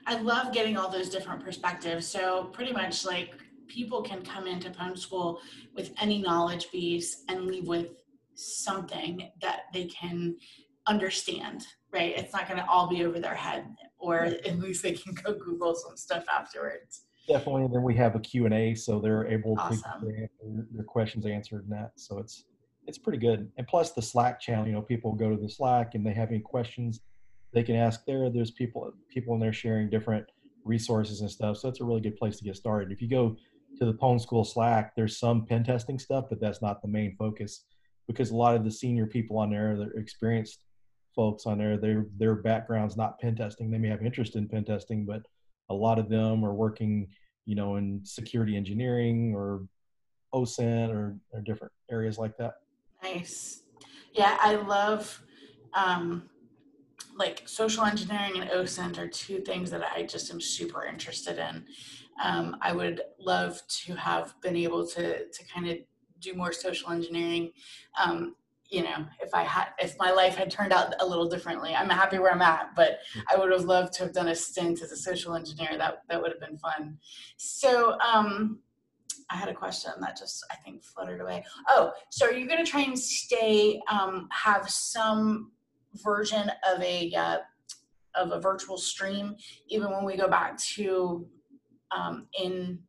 [0.05, 2.07] I love getting all those different perspectives.
[2.07, 3.33] So pretty much like
[3.67, 5.41] people can come into Pwn School
[5.75, 7.87] with any knowledge base and leave with
[8.35, 10.37] something that they can
[10.85, 12.17] understand right?
[12.17, 13.65] It's not going to all be over their head,
[13.97, 17.03] or at least they can go Google some stuff afterwards.
[17.27, 17.65] Definitely.
[17.65, 20.01] And then we have a Q&A, so they're able awesome.
[20.01, 20.29] to get
[20.73, 21.91] their questions answered and that.
[21.95, 22.45] So it's
[22.87, 23.51] it's pretty good.
[23.57, 26.29] And plus the Slack channel, you know, people go to the Slack and they have
[26.29, 27.01] any questions,
[27.53, 28.29] they can ask there.
[28.29, 30.25] There's people people in there sharing different
[30.63, 31.57] resources and stuff.
[31.57, 32.91] So it's a really good place to get started.
[32.91, 33.35] If you go
[33.79, 37.15] to the Pwn School Slack, there's some pen testing stuff, but that's not the main
[37.17, 37.65] focus
[38.07, 40.59] because a lot of the senior people on there, they're experienced
[41.15, 43.69] folks on there, their their background's not pen testing.
[43.69, 45.23] They may have interest in pen testing, but
[45.69, 47.07] a lot of them are working,
[47.45, 49.63] you know, in security engineering or
[50.33, 52.55] OSINT or, or different areas like that.
[53.03, 53.63] Nice.
[54.13, 55.21] Yeah, I love
[55.73, 56.29] um,
[57.15, 61.65] like social engineering and OSINT are two things that I just am super interested in.
[62.23, 65.77] Um, I would love to have been able to to kind of
[66.19, 67.51] do more social engineering.
[68.01, 68.35] Um,
[68.69, 71.89] you know, if I had, if my life had turned out a little differently, I'm
[71.89, 72.99] happy where I'm at, but
[73.31, 75.77] I would have loved to have done a stint as a social engineer.
[75.77, 76.97] That, that would have been fun.
[77.37, 78.59] So, um,
[79.29, 81.43] I had a question that just, I think, fluttered away.
[81.67, 85.51] Oh, so are you going to try and stay, um, have some
[85.95, 87.37] version of a, uh,
[88.15, 89.35] of a virtual stream,
[89.69, 91.27] even when we go back to
[91.95, 92.79] um, in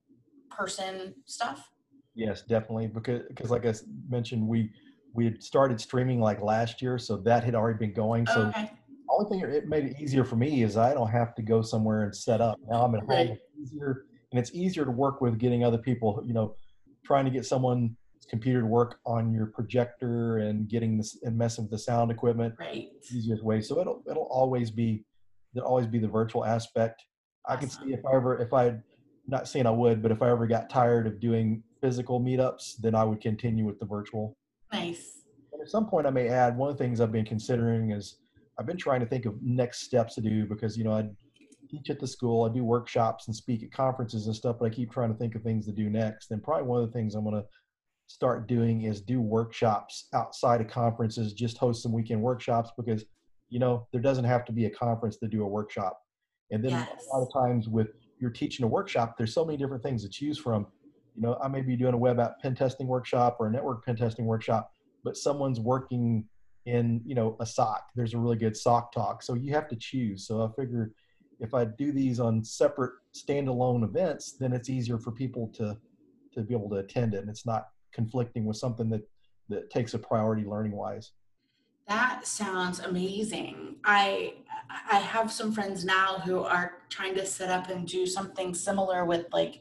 [0.51, 1.69] person stuff?
[2.15, 2.87] Yes, definitely.
[2.87, 3.75] Because, because like I
[4.09, 4.71] mentioned, we,
[5.15, 8.27] we had started streaming like last year, so that had already been going.
[8.27, 8.71] So okay.
[9.11, 12.03] only thing it made it easier for me is I don't have to go somewhere
[12.03, 12.59] and set up.
[12.69, 13.09] Now I'm at home.
[13.09, 13.39] Right.
[13.61, 16.23] Easier, and it's easier to work with getting other people.
[16.25, 16.55] You know,
[17.05, 17.93] trying to get someone's
[18.29, 22.55] computer to work on your projector and getting this and messing with the sound equipment.
[22.59, 22.89] Right.
[23.11, 23.61] Easiest way.
[23.61, 25.05] So it'll it'll always be
[25.55, 27.05] there'll always be the virtual aspect.
[27.47, 28.77] I can see if I ever if I
[29.27, 32.95] not saying I would, but if I ever got tired of doing physical meetups, then
[32.95, 34.37] I would continue with the virtual.
[34.73, 35.23] Nice.
[35.53, 38.19] And at some point, I may add one of the things I've been considering is
[38.59, 41.09] I've been trying to think of next steps to do because you know I
[41.69, 44.75] teach at the school, I do workshops and speak at conferences and stuff, but I
[44.75, 46.31] keep trying to think of things to do next.
[46.31, 47.47] And probably one of the things I'm going to
[48.07, 53.05] start doing is do workshops outside of conferences, just host some weekend workshops because
[53.51, 55.99] you know there doesn't have to be a conference to do a workshop.
[56.51, 56.89] And then yes.
[57.13, 60.09] a lot of times with you're teaching a workshop, there's so many different things to
[60.09, 60.67] choose from
[61.19, 63.85] you know, I may be doing a web app pen testing workshop or a network
[63.85, 66.25] pen testing workshop, but someone's working
[66.65, 67.83] in, you know, a SOC.
[67.97, 69.25] There's a really good SOC talk.
[69.25, 70.29] So you have to choose.
[70.29, 70.93] So I figure
[71.41, 75.77] if I do these on separate standalone events, then it's easier for people to
[76.35, 79.03] to be able to attend it and it's not conflicting with something that
[79.49, 81.13] that takes a priority learning wise.
[81.89, 83.77] That sounds amazing.
[83.85, 84.35] I
[84.91, 89.05] I have some friends now who are trying to set up and do something similar
[89.07, 89.61] with like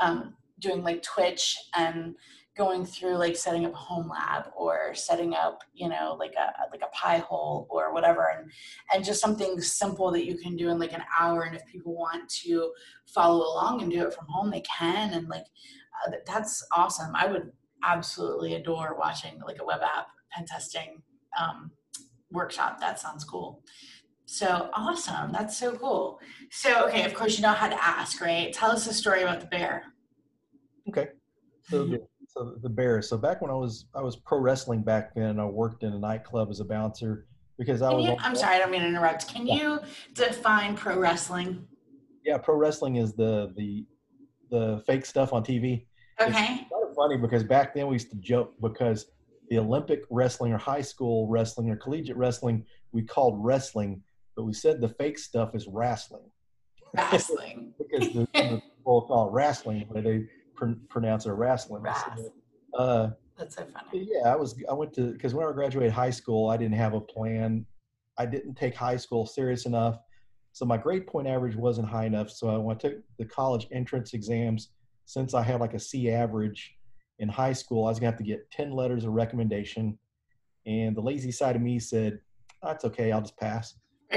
[0.00, 2.16] um, doing like Twitch and
[2.56, 6.52] going through like setting up a home lab or setting up you know like a
[6.70, 8.50] like a Pi-hole or whatever and
[8.92, 11.94] and just something simple that you can do in like an hour and if people
[11.94, 12.70] want to
[13.06, 15.44] follow along and do it from home they can and like
[16.06, 17.14] uh, that's awesome.
[17.14, 17.50] I would
[17.84, 21.02] absolutely adore watching like a web app pen testing
[21.38, 21.70] um,
[22.30, 22.80] workshop.
[22.80, 23.62] That sounds cool.
[24.26, 25.32] So awesome.
[25.32, 26.20] That's so cool.
[26.50, 28.52] So okay of course you know how to ask right?
[28.52, 29.84] Tell us a story about the bear.
[30.88, 31.08] Okay.
[31.68, 31.98] So
[32.32, 33.08] so the Bears.
[33.08, 35.98] so back when i was i was pro wrestling back then i worked in a
[35.98, 37.26] nightclub as a bouncer
[37.58, 39.28] because i Can was you, i'm sorry i don't mean to interrupt.
[39.28, 39.54] Can Yeah.
[39.54, 39.78] you
[40.14, 41.66] define pro wrestling?
[42.24, 43.84] Yeah pro wrestling is the the
[44.50, 45.86] the fake stuff on tv
[46.20, 46.32] okay.
[46.32, 49.06] kind of funny because back then we used to joke because
[49.48, 54.02] the Olympic wrestling or high school wrestling or collegiate wrestling we called wrestling,
[54.36, 56.28] but we said the fake stuff is wrestling.
[56.94, 57.72] Wrestling.
[57.78, 60.24] Because the, the people call it wrestling, but they
[60.60, 61.82] pr- pronounce it wrestling.
[62.74, 64.54] Uh, that's so funny yeah, I was.
[64.68, 67.66] I went to because when I graduated high school, I didn't have a plan.
[68.18, 69.98] I didn't take high school serious enough,
[70.52, 72.30] so my grade point average wasn't high enough.
[72.30, 74.70] So I went to the college entrance exams.
[75.06, 76.76] Since I had like a C average
[77.18, 79.98] in high school, I was gonna have to get ten letters of recommendation,
[80.66, 82.20] and the lazy side of me said,
[82.62, 83.74] "That's okay, I'll just pass."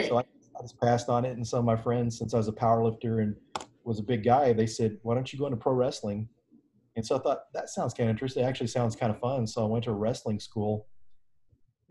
[0.07, 2.47] So I, I just passed on it, and some of my friends, since I was
[2.47, 3.35] a power lifter and
[3.85, 6.27] was a big guy, they said, "Why don't you go into pro wrestling?"
[6.95, 8.43] And so I thought that sounds kind of interesting.
[8.43, 9.47] It actually sounds kind of fun.
[9.47, 10.87] So I went to wrestling school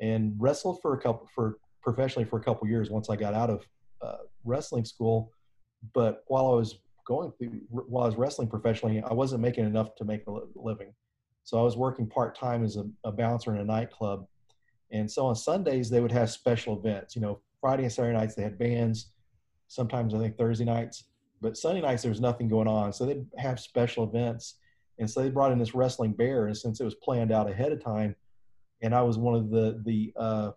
[0.01, 3.51] and wrestled for a couple for professionally for a couple years once I got out
[3.51, 3.67] of
[4.01, 5.33] uh, wrestling school.
[5.93, 9.95] But while I was going through, while I was wrestling professionally, I wasn't making enough
[9.97, 10.93] to make a living.
[11.45, 14.27] So I was working part time as a, a bouncer in a nightclub.
[14.93, 17.17] And so on Sundays they would have special events.
[17.17, 19.12] You know, Friday and Saturday nights they had bands.
[19.69, 21.05] Sometimes I think Thursday nights,
[21.41, 22.93] but Sunday nights there was nothing going on.
[22.93, 24.57] So they'd have special events.
[24.99, 27.73] And so they brought in this wrestling bear, and since it was planned out ahead
[27.73, 28.15] of time,
[28.83, 30.51] and I was one of the the uh,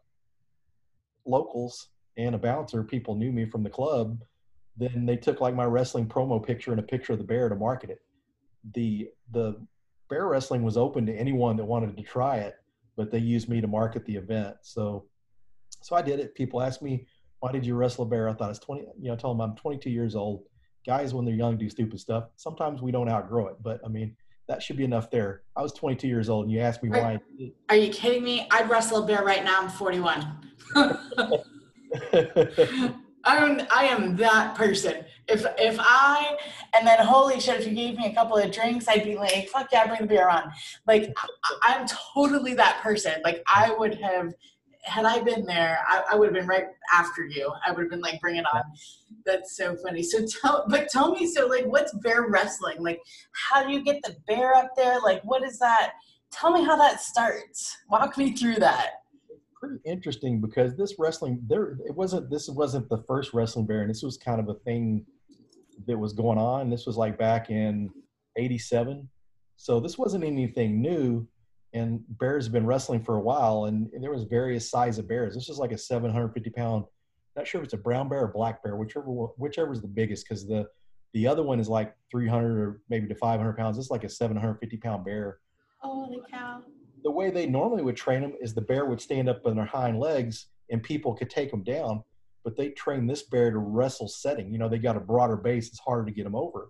[1.25, 4.19] locals and a bouncer, people knew me from the club.
[4.77, 7.55] Then they took like my wrestling promo picture and a picture of the bear to
[7.55, 7.99] market it.
[8.73, 9.65] The the
[10.09, 12.55] bear wrestling was open to anyone that wanted to try it,
[12.95, 14.57] but they used me to market the event.
[14.61, 15.05] So
[15.81, 16.35] so I did it.
[16.35, 17.07] People asked me,
[17.39, 18.83] "Why did you wrestle a bear?" I thought it's twenty.
[18.99, 20.43] You know, told them I'm 22 years old.
[20.85, 22.25] Guys, when they're young, do stupid stuff.
[22.35, 24.15] Sometimes we don't outgrow it, but I mean
[24.47, 25.41] that should be enough there.
[25.55, 27.19] I was 22 years old, and you asked me why.
[27.69, 28.47] Are you kidding me?
[28.51, 29.61] I'd wrestle a bear right now.
[29.61, 30.25] I'm 41.
[33.25, 35.03] I'm I am that person.
[35.27, 36.37] If if I
[36.75, 39.49] and then holy shit, if you gave me a couple of drinks, I'd be like,
[39.49, 40.51] fuck yeah, bring the beer on.
[40.85, 41.27] Like I,
[41.63, 43.13] I'm totally that person.
[43.23, 44.33] Like I would have
[44.85, 47.51] had I been there, I, I would have been right after you.
[47.65, 48.61] I would have been like, bring it on.
[49.25, 50.03] That's so funny.
[50.03, 52.77] So tell, but tell me, so like, what's bear wrestling?
[52.79, 53.01] Like,
[53.33, 54.99] how do you get the bear up there?
[55.01, 55.93] Like, what is that?
[56.31, 57.77] Tell me how that starts.
[57.89, 59.01] Walk me through that.
[59.59, 63.89] pretty interesting because this wrestling there it wasn't this wasn't the first wrestling bear and
[63.89, 65.05] this was kind of a thing
[65.87, 67.89] that was going on this was like back in
[68.37, 69.09] 87
[69.55, 71.27] so this wasn't anything new
[71.75, 75.07] and bears have been wrestling for a while and, and there was various size of
[75.07, 76.85] bears this was like a 750 pound
[77.35, 80.27] not sure if it's a brown bear or black bear whichever whichever is the biggest
[80.27, 80.67] because the
[81.13, 84.09] the other one is like 300 or maybe to 500 pounds this is like a
[84.09, 85.39] 750 pound bear
[85.79, 86.61] Holy cow.
[87.03, 89.65] the way they normally would train them is the bear would stand up on their
[89.65, 92.03] hind legs and people could take them down.
[92.43, 94.51] But they train this bear to wrestle setting.
[94.51, 96.69] You know, they got a broader base; it's harder to get them over,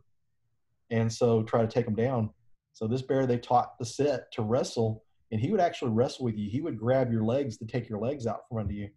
[0.89, 2.29] and so try to take them down.
[2.75, 6.35] So this bear they taught the set to wrestle, and he would actually wrestle with
[6.37, 6.49] you.
[6.49, 8.89] He would grab your legs to take your legs out from under you.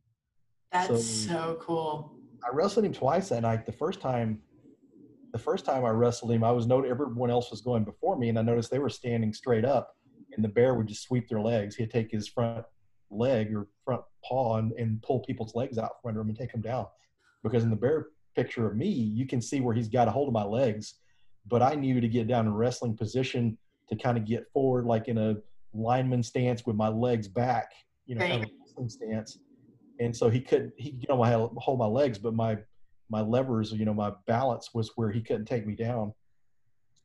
[0.72, 2.12] That's So- so cool.
[2.44, 3.66] I wrestled him twice that night.
[3.66, 4.42] The first time,
[5.30, 8.28] the first time I wrestled him, I was noting everyone else was going before me,
[8.30, 9.96] and I noticed they were standing straight up,
[10.32, 11.76] and the bear would just sweep their legs.
[11.76, 12.66] He'd take his front
[13.10, 16.50] leg or front paw and, and pull people's legs out from under him and take
[16.50, 16.86] them down.
[17.44, 20.26] Because in the bear picture of me, you can see where he's got a hold
[20.26, 20.94] of my legs,
[21.46, 23.56] but I knew to get down in wrestling position
[23.88, 25.36] to kind of get forward, like in a
[25.72, 27.72] lineman stance with my legs back,
[28.06, 28.50] you know, kind of
[28.84, 29.38] a stance.
[30.00, 32.58] And so he couldn't, he, you know, to hold my legs, but my,
[33.10, 36.12] my levers, you know, my balance was where he couldn't take me down,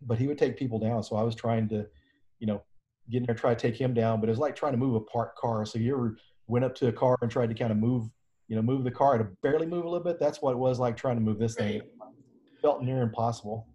[0.02, 1.02] but he would take people down.
[1.04, 1.88] So I was trying to,
[2.40, 2.62] you know,
[3.10, 4.96] get in there, try to take him down, but it was like trying to move
[4.96, 5.66] a parked car.
[5.66, 6.18] So you ever
[6.48, 8.10] went up to a car and tried to kind of move,
[8.48, 10.20] you know, move the car to barely move a little bit.
[10.20, 11.76] That's what it was like trying to move this thing.
[11.78, 11.94] It
[12.62, 13.68] felt near impossible.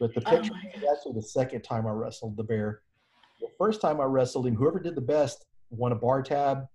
[0.00, 2.80] But the Oh picture my was actually the second time I wrestled the bear.
[3.40, 6.66] The first time I wrestled him, whoever did the best won a bar tab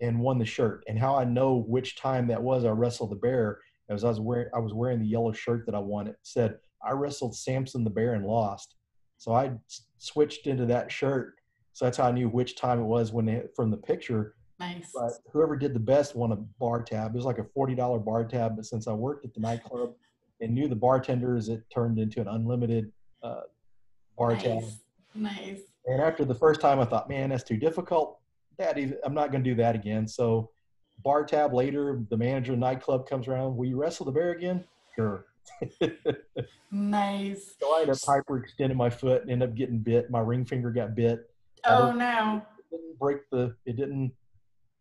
[0.00, 0.84] and won the shirt.
[0.86, 4.20] And how I know which time that was I wrestled the bear as I was
[4.20, 6.06] wearing I was wearing the yellow shirt that I won.
[6.06, 8.76] It said I wrestled Samson the bear and lost.
[9.16, 9.52] So I
[9.98, 11.34] switched into that shirt.
[11.72, 14.34] So that's how I knew which time it was when from the picture.
[14.60, 14.90] Nice.
[14.94, 17.14] But whoever did the best won a bar tab.
[17.14, 18.56] It was like a forty dollar bar tab.
[18.56, 19.94] But since I worked at the nightclub
[20.40, 22.92] and knew the bartenders, it turned into an unlimited
[23.22, 23.42] uh,
[24.16, 24.62] bar tab.
[24.62, 24.78] Nice.
[25.14, 25.60] Nice.
[25.86, 28.18] And after the first time, I thought, man, that's too difficult.
[28.58, 30.06] That I'm not going to do that again.
[30.06, 30.50] So,
[31.02, 33.56] bar tab later, the manager of the nightclub comes around.
[33.56, 34.64] Will you wrestle the bear again?
[34.94, 35.26] Sure.
[36.70, 37.54] Nice.
[37.60, 40.10] So I ended up hyperextending my foot and ended up getting bit.
[40.10, 41.30] My ring finger got bit.
[41.64, 42.42] Oh no.
[42.58, 43.54] It didn't break the.
[43.64, 44.12] It didn't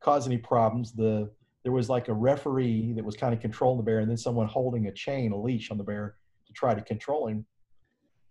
[0.02, 0.92] cause any problems.
[0.94, 1.30] The
[1.63, 4.47] there was like a referee that was kind of controlling the bear, and then someone
[4.47, 7.45] holding a chain, a leash on the bear to try to control him.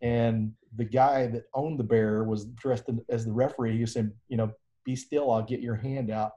[0.03, 3.77] And the guy that owned the bear was dressed as the referee.
[3.77, 4.51] He was saying, you know,
[4.85, 5.31] be still.
[5.31, 6.33] I'll get your hand out.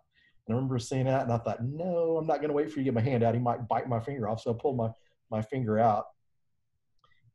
[0.47, 2.79] And I remember seeing that, and I thought, no, I'm not going to wait for
[2.79, 3.33] you to get my hand out.
[3.33, 4.41] He might bite my finger off.
[4.41, 4.89] So I pulled my
[5.31, 6.05] my finger out.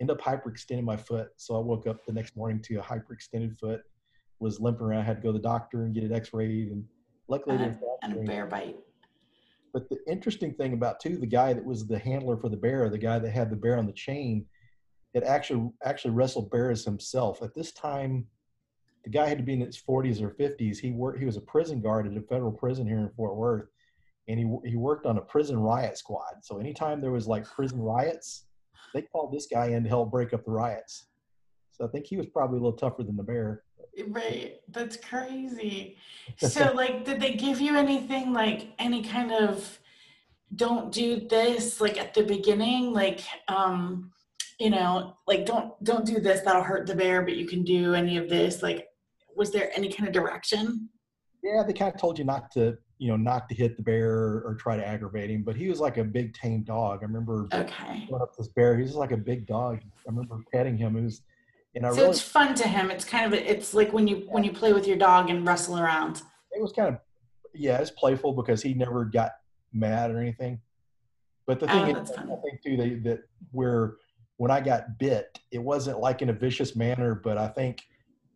[0.01, 1.31] End up hyperextending my foot.
[1.37, 3.83] So I woke up the next morning to a hyperextended foot.
[4.39, 5.05] Was limping around.
[5.05, 6.85] Had to go to the doctor and get it X-rayed, and
[7.29, 8.77] luckily uh, it And, a bear bite.
[9.73, 12.89] But the interesting thing about too, the guy that was the handler for the bear,
[12.89, 14.47] the guy that had the bear on the chain,
[15.15, 17.43] had actually actually wrestled bears himself.
[17.43, 18.27] At this time,
[19.05, 20.79] the guy had to be in his 40s or 50s.
[20.79, 21.19] He worked.
[21.19, 23.69] He was a prison guard at a federal prison here in Fort Worth,
[24.29, 26.43] and he he worked on a prison riot squad.
[26.43, 28.47] So anytime there was like prison riots,
[28.95, 31.07] they called this guy in to help break up the riots.
[31.73, 33.63] So I think he was probably a little tougher than the bear.
[34.09, 34.61] Right.
[34.69, 35.97] That's crazy.
[36.39, 39.79] So like did they give you anything like any kind of
[40.57, 44.11] don't do this like at the beginning like um
[44.59, 47.95] you know like don't don't do this that'll hurt the bear but you can do
[47.95, 48.87] any of this like
[49.37, 50.89] was there any kind of direction?
[51.43, 54.11] Yeah, they kind of told you not to, you know, not to hit the bear
[54.45, 55.43] or, try to aggravate him.
[55.43, 56.99] But he was like a big tame dog.
[57.01, 58.07] I remember Okay.
[58.11, 58.77] going up this bear.
[58.77, 59.79] He was like a big dog.
[59.83, 60.97] I remember petting him.
[60.97, 61.23] It was,
[61.77, 62.91] So really, it's fun to him.
[62.91, 65.79] It's kind of it's like when you when you play with your dog and wrestle
[65.79, 66.23] around.
[66.53, 67.01] it was kind of,
[67.55, 69.33] yeah, it's playful because he never got
[69.73, 70.61] mad or anything.
[71.47, 72.19] But the Oh, thing that's is.
[72.19, 73.19] I think too that that
[73.53, 73.97] where
[74.37, 77.83] when I got bit, it wasn't like in a vicious manner, but I think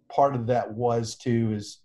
[0.08, 1.78] part of that was too is,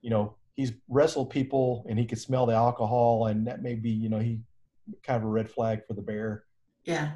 [0.00, 3.90] you know, he's wrestled people and he could smell the alcohol, and that may be,
[3.90, 4.40] you know, he
[5.04, 6.44] kind of a red flag for the bear.
[6.84, 7.12] Yeah.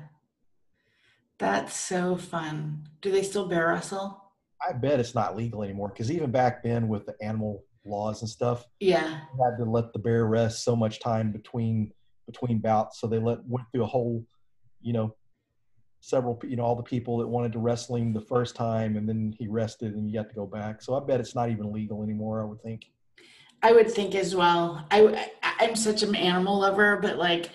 [1.45, 2.89] That's so fun.
[3.03, 4.19] Do they still bear wrestle?
[4.67, 8.31] I bet it's not legal anymore because even back then with the animal laws and
[8.31, 9.03] stuff, Yeah.
[9.37, 11.93] they had to let the bear rest so much time between
[12.27, 12.99] between bouts.
[12.99, 14.25] So they let went through a whole,
[14.81, 15.15] you know,
[16.01, 19.07] several you know all the people that wanted to wrestle him the first time, and
[19.07, 20.81] then he rested and you got to go back.
[20.81, 22.41] So I bet it's not even legal anymore.
[22.41, 22.87] I would think.
[23.63, 24.87] I would think as well.
[24.91, 25.31] I
[25.61, 27.51] I'm such an animal lover, but like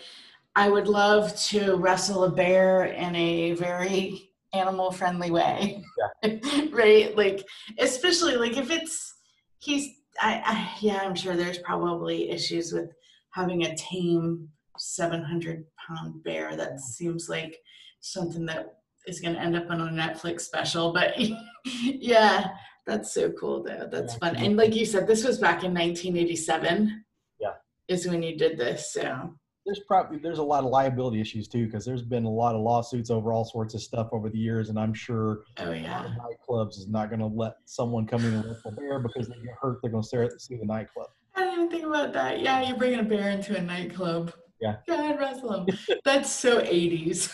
[0.55, 5.83] I would love to wrestle a bear in a very animal friendly way.
[6.71, 7.15] right?
[7.15, 7.45] Like
[7.77, 9.13] especially like if it's
[9.59, 9.87] he's
[10.21, 12.91] I, I yeah, I'm sure there's probably issues with
[13.31, 16.55] having a tame 700 pound bear.
[16.55, 17.57] That seems like
[18.01, 20.93] something that is going to end up on a Netflix special.
[20.93, 21.13] But
[21.83, 22.47] yeah,
[22.85, 23.87] that's so cool though.
[23.91, 24.35] That's Yeah, fun.
[24.37, 27.03] And like you said, this was back in 1987.
[27.39, 27.53] Yeah.
[27.87, 28.93] Is when you did this.
[28.93, 29.35] So
[29.69, 32.61] There's probably there's a lot of liability issues too because there's been a lot of
[32.61, 35.81] lawsuits over all sorts of stuff over the years, and I'm sure oh a lot
[35.81, 36.05] yeah.
[36.05, 39.27] of nightclubs is not going to let someone come in and wrestle a bear because
[39.27, 39.77] they get hurt.
[39.83, 41.09] They're going to stare at the see the nightclub.
[41.35, 42.39] I didn't even think about that.
[42.39, 44.33] Yeah, you're bringing a bear into a nightclub.
[44.59, 44.77] Yeah.
[44.87, 45.77] Go ahead, wrestle him.
[46.03, 47.31] That's so 80s.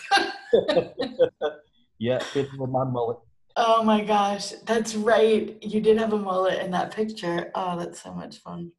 [2.00, 3.18] yeah, fitting with my mullet.
[3.56, 5.58] oh my gosh, that's right.
[5.64, 7.50] You did have a mullet in that picture.
[7.56, 8.74] Oh, that's so much fun.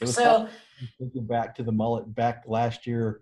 [0.00, 0.48] It was So,
[0.98, 3.20] thinking back to the mullet back last year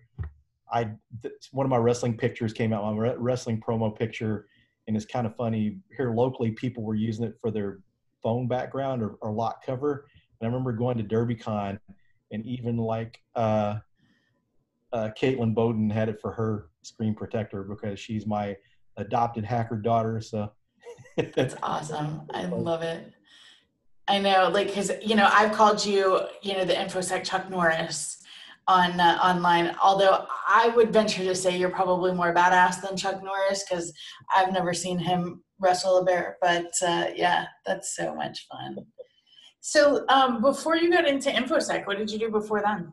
[0.73, 0.85] i
[1.23, 4.47] th- one of my wrestling pictures came out my re- wrestling promo picture
[4.87, 7.81] and it's kind of funny here locally people were using it for their
[8.23, 10.07] phone background or, or lock cover
[10.41, 11.79] and i remember going to derbycon
[12.33, 13.77] and even like uh
[14.93, 18.57] uh, Caitlin Bowden had it for her screen protector because she's my
[18.97, 20.21] adopted hacker daughter.
[20.21, 20.53] So
[21.35, 22.23] That's awesome.
[22.33, 23.13] I love it.
[24.09, 28.23] I know, like, because you know, I've called you, you know, the infosec Chuck Norris
[28.67, 29.77] on uh, online.
[29.83, 33.93] Although I would venture to say you're probably more badass than Chuck Norris because
[34.35, 36.39] I've never seen him wrestle a bear.
[36.41, 38.79] But uh, yeah, that's so much fun.
[39.61, 42.93] So um, before you got into infosec, what did you do before then?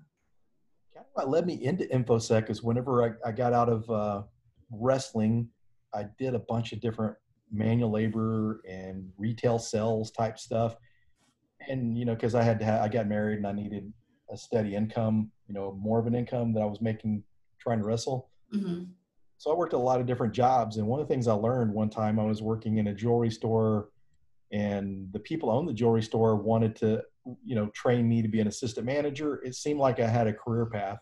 [1.15, 4.23] what led me into infosec is whenever I, I got out of uh,
[4.69, 5.47] wrestling
[5.93, 7.15] i did a bunch of different
[7.51, 10.75] manual labor and retail sales type stuff
[11.69, 13.91] and you know because i had to have, i got married and i needed
[14.31, 17.23] a steady income, you know, more of an income that I was making
[17.59, 18.29] trying to wrestle.
[18.53, 18.83] Mm-hmm.
[19.37, 20.77] So I worked a lot of different jobs.
[20.77, 23.29] And one of the things I learned one time, I was working in a jewelry
[23.29, 23.89] store
[24.51, 27.01] and the people owned the jewelry store wanted to,
[27.43, 29.41] you know, train me to be an assistant manager.
[29.43, 30.99] It seemed like I had a career path,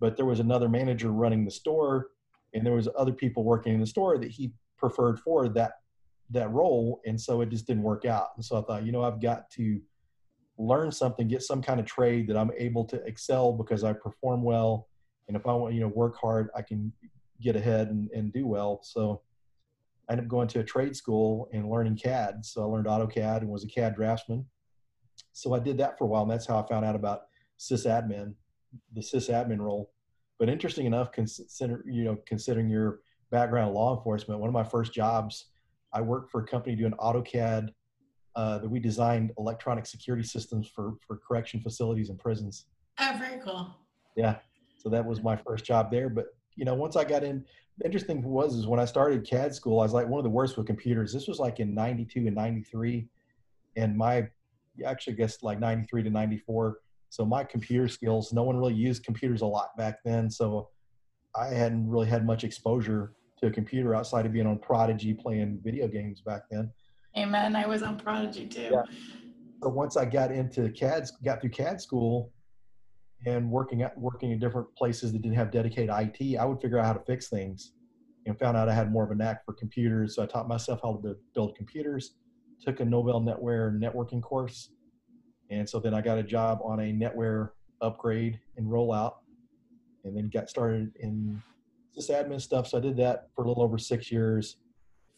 [0.00, 2.08] but there was another manager running the store
[2.54, 5.72] and there was other people working in the store that he preferred for that
[6.30, 9.04] that role and so it just didn't work out and so i thought you know
[9.04, 9.80] i've got to
[10.58, 14.42] learn something get some kind of trade that i'm able to excel because i perform
[14.42, 14.88] well.
[15.28, 16.92] And if i want you know work hard i can
[17.40, 18.80] get ahead and, and do well.
[18.82, 19.22] So
[20.08, 22.44] i ended up going to a trade school and learning cad.
[22.44, 24.44] So i learned autocad and was a cad draftsman.
[25.32, 27.22] So i did that for a while and that's how i found out about
[27.58, 28.34] sysadmin
[28.94, 29.90] the sysadmin role.
[30.38, 33.00] But interesting enough consider you know considering your
[33.30, 35.46] background in law enforcement one of my first jobs
[35.94, 37.68] I worked for a company doing AutoCAD
[38.34, 42.66] uh, that we designed electronic security systems for for correction facilities and prisons.
[42.98, 43.74] Oh, very cool.
[44.16, 44.36] Yeah,
[44.76, 46.08] so that was my first job there.
[46.08, 46.26] But
[46.56, 47.44] you know, once I got in,
[47.78, 50.30] the interesting was is when I started CAD school, I was like one of the
[50.30, 51.12] worst with computers.
[51.12, 53.08] This was like in '92 and '93,
[53.76, 54.28] and my
[54.84, 56.78] actually guess like '93 to '94.
[57.08, 60.30] So my computer skills, no one really used computers a lot back then.
[60.30, 60.70] So
[61.36, 65.60] I hadn't really had much exposure to a computer outside of being on Prodigy playing
[65.62, 66.70] video games back then.
[67.16, 67.56] Amen.
[67.56, 68.70] I was on Prodigy too.
[68.72, 68.82] Yeah.
[69.62, 72.32] So once I got into CAD, got through CAD school,
[73.26, 76.78] and working at working in different places that didn't have dedicated IT, I would figure
[76.78, 77.72] out how to fix things,
[78.26, 80.16] and found out I had more of a knack for computers.
[80.16, 82.16] So I taught myself how to build computers.
[82.60, 84.70] Took a Novell NetWare networking course,
[85.50, 87.50] and so then I got a job on a NetWare
[87.80, 89.14] upgrade and rollout,
[90.04, 91.42] and then got started in
[91.94, 92.68] just admin stuff.
[92.68, 94.56] So I did that for a little over six years.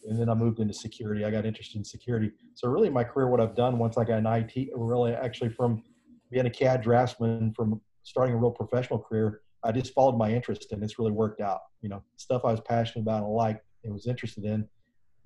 [0.07, 1.25] And then I moved into security.
[1.25, 2.33] I got interested in security.
[2.55, 5.83] So really my career, what I've done once I got an IT, really actually from
[6.31, 10.73] being a CAD draftsman, from starting a real professional career, I just followed my interest
[10.73, 11.61] and it's really worked out.
[11.81, 14.69] You know, stuff I was passionate about and liked and was interested in,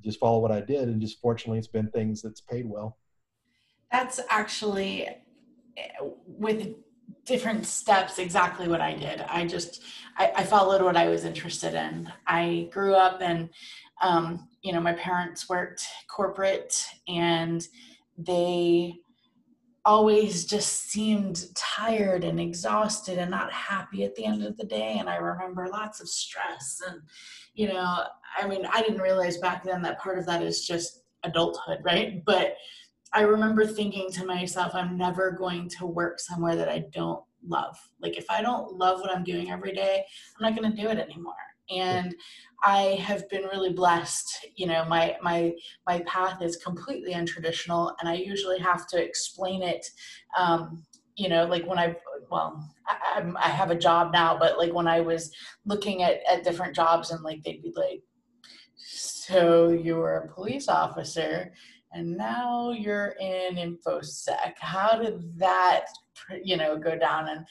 [0.04, 0.88] just follow what I did.
[0.88, 2.98] And just fortunately, it's been things that's paid well.
[3.90, 5.08] That's actually
[6.26, 6.74] with
[7.24, 9.82] different steps exactly what i did i just
[10.16, 13.50] I, I, followed what i was interested in i grew up and
[14.02, 17.66] um, you know my parents worked corporate and
[18.16, 18.94] they
[19.84, 24.96] always just seemed tired and exhausted and not happy at the end of the day
[24.98, 27.00] and i remember lots of stress and
[27.54, 28.04] you know
[28.36, 32.22] i mean i didn't realize back then that part of that is just adulthood right
[32.24, 32.56] but
[33.12, 37.78] I remember thinking to myself, I'm never going to work somewhere that I don't love.
[38.00, 40.04] Like if I don't love what I'm doing every day,
[40.38, 41.34] I'm not going to do it anymore.
[41.70, 42.14] And
[42.64, 44.46] I have been really blessed.
[44.56, 45.54] You know, my my
[45.86, 49.86] my path is completely untraditional, and I usually have to explain it.
[50.36, 50.84] Um,
[51.16, 51.96] you know, like when I
[52.30, 55.30] well, I, I have a job now, but like when I was
[55.66, 58.02] looking at at different jobs, and like they'd be like,
[58.76, 61.52] "So you were a police officer."
[61.92, 64.54] And now you're in infosec.
[64.58, 65.86] How did that
[66.42, 67.28] you know go down?
[67.28, 67.46] And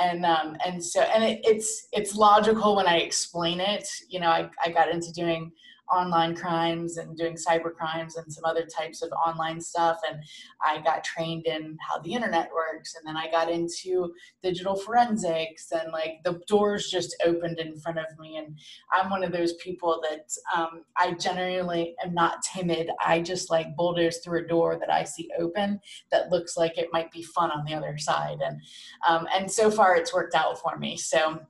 [0.00, 3.88] and um and so and it, it's it's logical when i explain it.
[4.08, 5.52] You know i, I got into doing
[5.90, 9.98] online crimes and doing cyber crimes and some other types of online stuff.
[10.08, 10.22] And
[10.64, 12.94] I got trained in how the internet works.
[12.94, 14.12] And then I got into
[14.42, 18.36] digital forensics and like the doors just opened in front of me.
[18.36, 18.58] And
[18.92, 22.88] I'm one of those people that um, I generally am not timid.
[23.04, 25.80] I just like bulldoze through a door that I see open
[26.10, 28.38] that looks like it might be fun on the other side.
[28.44, 28.60] And,
[29.06, 30.96] um, and so far it's worked out for me.
[30.96, 31.40] So,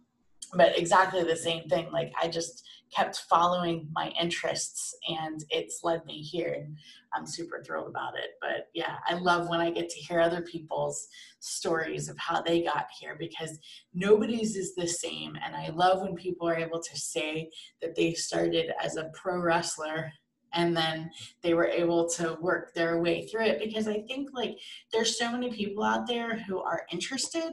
[0.55, 1.91] but exactly the same thing.
[1.93, 6.76] Like I just, kept following my interests and it's led me here and
[7.14, 8.30] i'm super thrilled about it.
[8.40, 11.09] But yeah i love when i get to hear other people's
[11.40, 13.59] stories of how they got here because
[13.95, 18.12] nobody's is the same and i love when people are able to say that they
[18.14, 20.12] started as a pro wrestler
[20.55, 21.11] and then
[21.42, 23.59] they were able to work their way through it.
[23.59, 24.59] Because i think like
[24.92, 27.53] there's so many people out there who are interested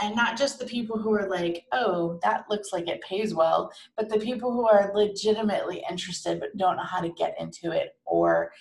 [0.00, 3.70] and not just the people who are like oh that looks like it pays well
[3.96, 7.96] but the people who are legitimately interested but don't know how to get into it
[8.04, 8.52] or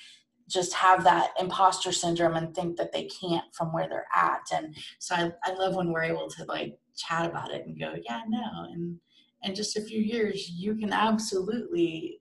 [0.48, 4.42] just have that imposter syndrome and think that they can't from where they're at.
[4.54, 7.94] And so i, I love when we're able to like chat about it and go
[8.08, 8.98] yeah no and
[9.44, 12.20] in just a few years you can absolutely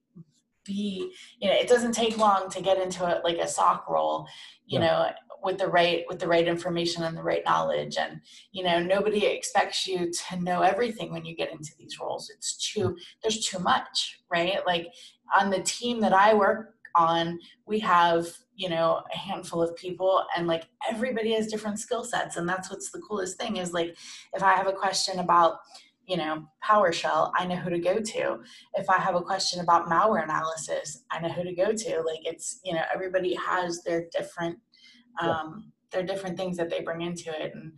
[0.64, 4.26] be you know it doesn't take long to get into it like a SOC role
[4.66, 4.86] you yeah.
[4.86, 5.10] know
[5.44, 7.96] with the right with the right information and the right knowledge.
[7.98, 12.30] And you know nobody expects you to know everything when you get into these roles.
[12.30, 14.66] It's too there's too much right?
[14.66, 14.92] Like
[15.38, 20.24] on the team that i work on we have you know a handful of people
[20.36, 22.36] and like everybody has different skill sets.
[22.36, 23.96] And that's what's the coolest thing is like
[24.32, 25.58] if i have a question about
[26.06, 28.38] you know powershell i know who to go to.
[28.74, 32.02] If i have a question about malware analysis i know who to go to.
[32.02, 34.58] Like it's you know everybody has their different
[35.20, 37.52] um their different things that they bring into it.
[37.54, 37.72] And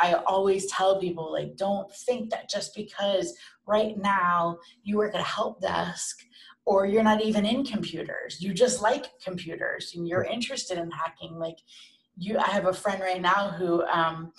[0.00, 3.36] I always tell people like don't think that just because
[3.66, 6.18] right now you work at a help desk
[6.64, 11.38] or you're not even in computers you just like computers and you're interested in hacking.
[11.38, 11.58] Like
[12.16, 14.32] you i have a friend right now who um,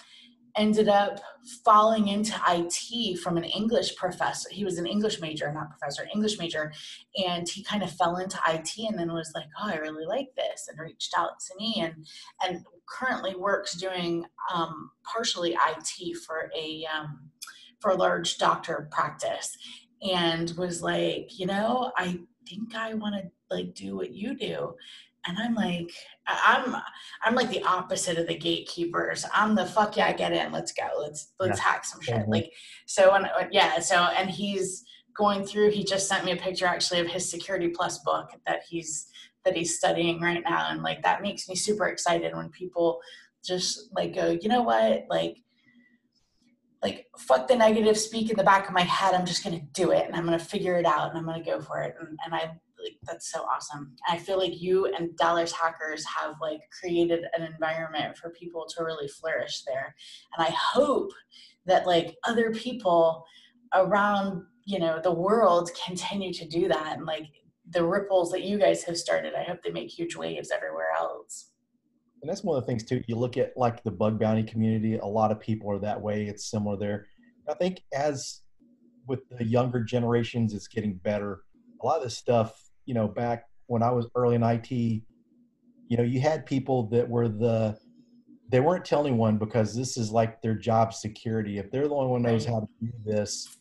[0.55, 1.19] ended up
[1.65, 4.49] falling into IT from an English professor.
[4.51, 6.71] He was an English major, not professor, English major.
[7.17, 10.29] And he kind of fell into IT and then was like, oh, I really like
[10.35, 12.05] this and reached out to me and,
[12.45, 17.31] and currently works doing um, partially IT for a, um,
[17.79, 19.57] for a large doctor practice
[20.01, 24.75] and was like, you know, I think I want to like do what you do
[25.25, 25.91] and I'm like,
[26.27, 26.75] I'm
[27.21, 29.25] I'm like the opposite of the gatekeepers.
[29.33, 31.63] I'm the fuck yeah, get in, let's go, let's let's yeah.
[31.63, 32.15] hack some shit.
[32.15, 32.31] Mm-hmm.
[32.31, 32.51] Like
[32.85, 34.83] so, and yeah, so and he's
[35.15, 35.71] going through.
[35.71, 39.07] He just sent me a picture actually of his Security Plus book that he's
[39.45, 42.99] that he's studying right now, and like that makes me super excited when people
[43.43, 45.37] just like go, you know what, like
[46.81, 49.65] like fuck the negative speak in the back of my head i'm just going to
[49.67, 51.81] do it and i'm going to figure it out and i'm going to go for
[51.81, 52.51] it and, and i
[52.83, 53.95] like that's so awesome.
[54.07, 58.83] I feel like you and Dallas Hackers have like created an environment for people to
[58.83, 59.95] really flourish there.
[60.37, 61.11] And I hope
[61.65, 63.25] that like other people
[63.73, 67.27] around, you know, the world continue to do that and like
[67.69, 71.49] the ripples that you guys have started, I hope they make huge waves everywhere else.
[72.21, 73.03] And that's one of the things too.
[73.07, 76.25] You look at like the bug bounty community, a lot of people are that way.
[76.25, 77.07] It's similar there.
[77.49, 78.41] I think as
[79.07, 81.41] with the younger generations, it's getting better.
[81.81, 85.97] A lot of this stuff you know, back when I was early in IT, you
[85.97, 87.77] know, you had people that were the,
[88.49, 91.57] they weren't telling anyone because this is like their job security.
[91.57, 93.57] If they're the only one knows how to do this,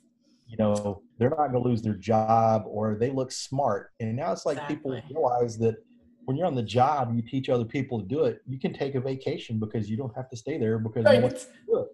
[0.47, 3.91] you know, they're not going to lose their job or they look smart.
[4.01, 4.77] And now it's like exactly.
[4.77, 5.77] people realize that
[6.25, 8.43] when you're on the job, you teach other people to do it.
[8.47, 11.21] You can take a vacation because you don't have to stay there because right.
[11.21, 11.89] no one do it.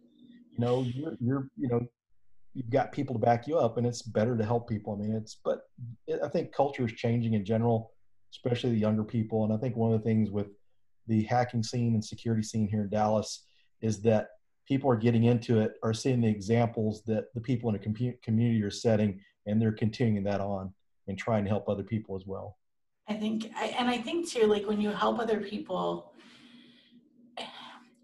[0.53, 1.87] You know, you're, you're, you know,
[2.59, 4.93] you've got people to back you up and it's better to help people.
[4.93, 5.61] I mean, it's, but
[6.09, 7.93] it, I think culture is changing in general,
[8.33, 9.45] especially the younger people.
[9.45, 10.49] And I think one of the things with
[11.07, 13.47] the hacking scene and security scene here in Dallas
[13.81, 14.31] is that
[14.67, 18.19] people are getting into it, are seeing the examples that the people in a com-
[18.25, 20.75] community are setting, and they're continuing that on
[21.07, 22.59] and trying to help other people as well.
[23.09, 26.13] I think, and I think too, like when you help other people,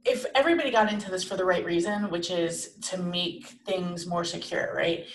[0.05, 4.24] if everybody got into this for the right reason, which is to make things more
[4.24, 5.07] secure, right?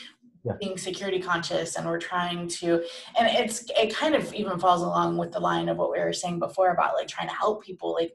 [0.44, 0.54] Yeah.
[0.60, 2.84] Being security conscious, and we're trying to,
[3.18, 6.14] and it's it kind of even falls along with the line of what we were
[6.14, 7.94] saying before about like trying to help people.
[7.94, 8.14] Like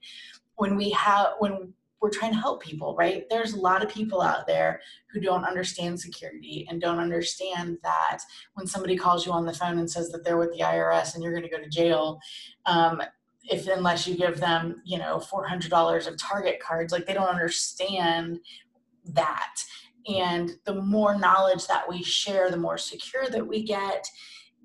[0.57, 3.25] when we have when we're trying to help people, right?
[3.31, 8.19] There's a lot of people out there who don't understand security and don't understand that
[8.55, 11.23] when somebody calls you on the phone and says that they're with the IRS and
[11.23, 12.21] you're going to go to jail,
[12.67, 13.01] um,
[13.51, 18.41] if unless you give them you know $400 of target cards like they don't understand
[19.07, 19.57] that.
[20.07, 24.07] And the more knowledge that we share the more secure that we get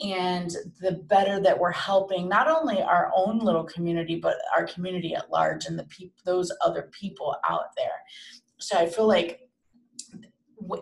[0.02, 0.50] and
[0.80, 5.30] the better that we're helping not only our own little community but our community at
[5.30, 8.02] large and the people those other people out there.
[8.60, 9.42] So i feel like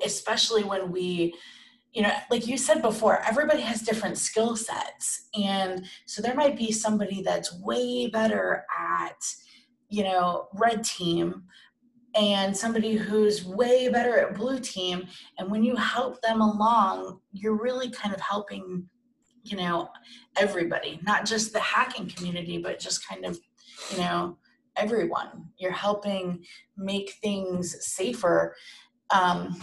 [0.03, 1.33] especially when we
[1.97, 5.29] you know, like you said before, everybody has different skill sets.
[5.33, 9.19] And so there might be somebody that's way better at,
[9.89, 11.45] you know, red team
[12.13, 15.07] and somebody who's way better at blue team.
[15.39, 18.87] And when you help them along, you're really kind of helping,
[19.41, 19.89] you know,
[20.37, 23.39] everybody, not just the hacking community, but just kind of,
[23.89, 24.37] you know,
[24.75, 25.47] everyone.
[25.57, 26.45] You're helping
[26.77, 28.55] make things safer.
[29.09, 29.59] Um,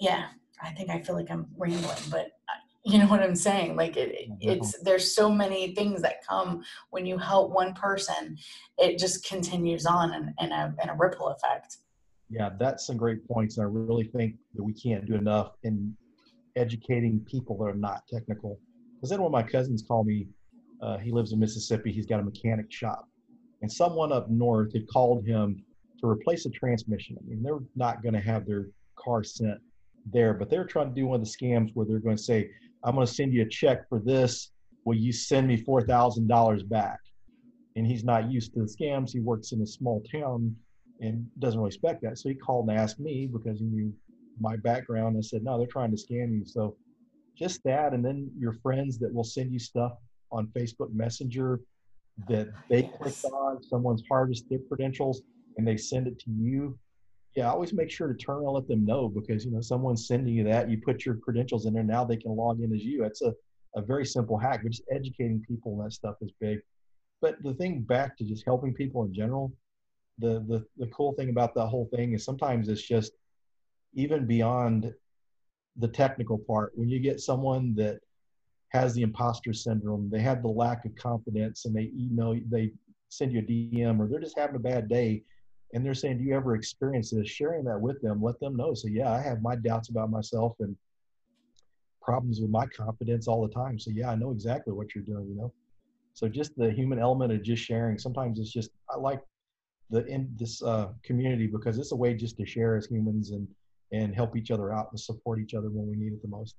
[0.00, 0.28] yeah,
[0.64, 3.76] I think I feel like I'm rambling, but uh, you know what I'm saying?
[3.76, 4.48] Like it, mm-hmm.
[4.48, 8.36] it's there's so many things that come when you help one person.
[8.78, 11.78] It just continues on in, in a in a ripple effect.
[12.30, 13.58] Yeah, that's some great points.
[13.58, 15.96] And I really think that we can't do enough in
[16.56, 18.58] educating people that are not technical.
[18.96, 20.28] Because then when my cousins call me,
[20.80, 21.92] uh, he lives in Mississippi.
[21.92, 23.08] He's got a mechanic shop,
[23.62, 25.62] and someone up north had called him
[26.00, 27.16] to replace a transmission.
[27.18, 29.58] I mean, they're not going to have their car sent
[30.12, 32.50] there, but they're trying to do one of the scams where they're going to say,
[32.84, 34.50] I'm going to send you a check for this.
[34.84, 36.98] Will you send me $4,000 back?
[37.76, 39.10] And he's not used to the scams.
[39.12, 40.54] He works in a small town
[41.00, 42.18] and doesn't really expect that.
[42.18, 43.92] So he called and asked me because he knew
[44.40, 45.16] my background.
[45.16, 46.44] I said, no, they're trying to scam you.
[46.44, 46.76] So
[47.36, 47.94] just that.
[47.94, 49.92] And then your friends that will send you stuff
[50.30, 51.60] on Facebook Messenger
[52.28, 52.96] that they Yes.
[52.96, 55.22] clicked on, someone's harvested their credentials,
[55.56, 56.78] and they send it to you.
[57.34, 60.34] Yeah, always make sure to turn and let them know because you know someone's sending
[60.34, 60.70] you that.
[60.70, 63.04] You put your credentials in there, now they can log in as you.
[63.04, 63.34] It's a,
[63.74, 66.60] a very simple hack, but just educating people and that stuff is big.
[67.20, 69.52] But the thing back to just helping people in general,
[70.18, 73.12] the the the cool thing about that whole thing is sometimes it's just
[73.94, 74.92] even beyond
[75.76, 77.98] the technical part when you get someone that
[78.68, 82.70] has the imposter syndrome they have the lack of confidence and they email they
[83.08, 85.22] send you a dm or they're just having a bad day
[85.74, 88.72] and they're saying do you ever experience this sharing that with them let them know
[88.72, 90.74] so yeah i have my doubts about myself and
[92.00, 95.26] problems with my confidence all the time so yeah i know exactly what you're doing
[95.28, 95.52] you know
[96.14, 99.20] so just the human element of just sharing sometimes it's just i like
[99.90, 103.46] the in this uh, community because it's a way just to share as humans and
[103.92, 106.56] and help each other out and support each other when we need it the most.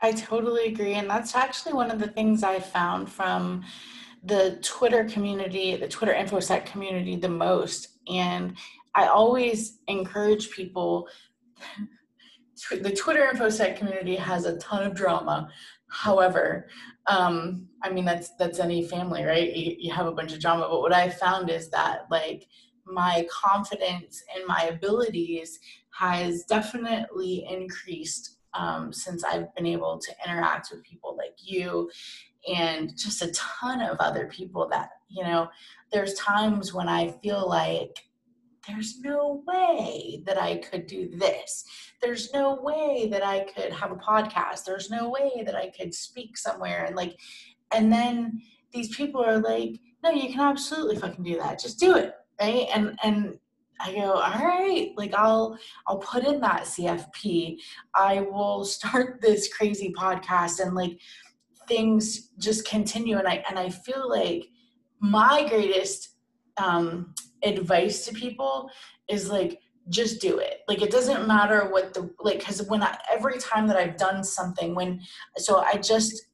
[0.00, 0.94] I totally agree.
[0.94, 3.64] And that's actually one of the things I found from
[4.24, 7.88] the Twitter community, the Twitter InfoSec community the most.
[8.08, 8.56] And
[8.94, 11.08] I always encourage people.
[12.70, 15.48] The Twitter InfoSec community has a ton of drama.
[15.88, 16.68] However,
[17.06, 19.54] um, I mean that's that's any family, right?
[19.54, 20.68] You, you have a bunch of drama.
[20.70, 22.46] But what I found is that like
[22.86, 25.58] my confidence and my abilities
[25.98, 31.90] has definitely increased um, since I've been able to interact with people like you
[32.48, 35.48] and just a ton of other people that, you know,
[35.92, 38.04] there's times when I feel like
[38.66, 41.64] there's no way that I could do this.
[42.00, 44.64] There's no way that I could have a podcast.
[44.64, 46.84] There's no way that I could speak somewhere.
[46.84, 47.18] And like,
[47.74, 48.40] and then
[48.72, 51.60] these people are like, no, you can absolutely fucking do that.
[51.60, 52.14] Just do it.
[52.40, 52.66] Right.
[52.72, 53.38] And, and
[53.82, 57.58] I go, all right, like I'll I'll put in that CFP.
[57.94, 61.00] I will start this crazy podcast and like
[61.68, 63.18] things just continue.
[63.18, 64.48] And I and I feel like
[65.00, 66.16] my greatest
[66.58, 68.70] um advice to people
[69.08, 70.60] is like just do it.
[70.68, 74.22] Like it doesn't matter what the like because when I, every time that i've done
[74.24, 75.00] something when
[75.36, 76.26] so i just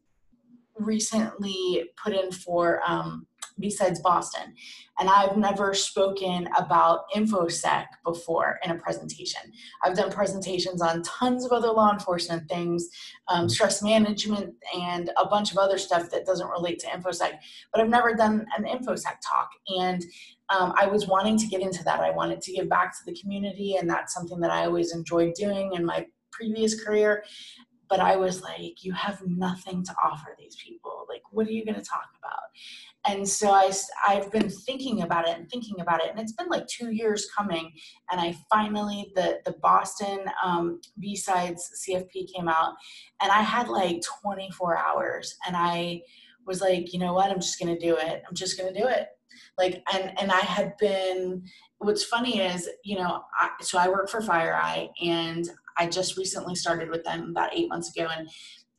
[0.79, 3.27] recently put in for um
[3.61, 4.55] BSides boston
[4.99, 9.41] and i've never spoken about infosec before in a presentation
[9.85, 12.89] i've done presentations on tons of other law enforcement things
[13.29, 17.39] um, stress management and a bunch of other stuff that doesn't relate to infosec
[17.73, 20.05] but i've never done an infosec talk and
[20.51, 22.01] um, I was wanting to get into that.
[22.01, 25.35] I wanted to give back to the community, and that's something that I always enjoyed
[25.35, 27.25] doing in my previous career.
[27.89, 31.07] But I was like, you have nothing to offer these people.
[31.09, 32.39] Like, what are you going to talk about?
[33.07, 33.73] And so I,
[34.07, 37.29] I've been thinking about it and thinking about it, and it's been like two years
[37.37, 37.73] coming.
[38.11, 42.75] And I finally, the the Boston um, BSides CFP came out,
[43.23, 46.03] and I had like 24 hours, and I
[46.47, 47.31] was like, you know what?
[47.31, 48.23] I'm just going to do it.
[48.29, 49.09] I'm just going to do it
[49.57, 51.43] like and and i had been
[51.79, 56.55] what's funny is you know I, so i work for FireEye and i just recently
[56.55, 58.29] started with them about eight months ago and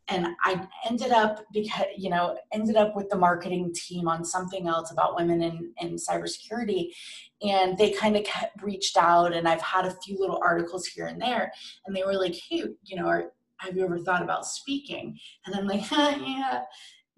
[0.09, 4.67] and i ended up because you know ended up with the marketing team on something
[4.67, 6.89] else about women in in cybersecurity
[7.41, 8.25] and they kind of
[8.61, 11.51] reached out and i've had a few little articles here and there
[11.85, 15.17] and they were like hey you know are, have you ever thought about speaking?
[15.45, 16.61] And i'm like yeah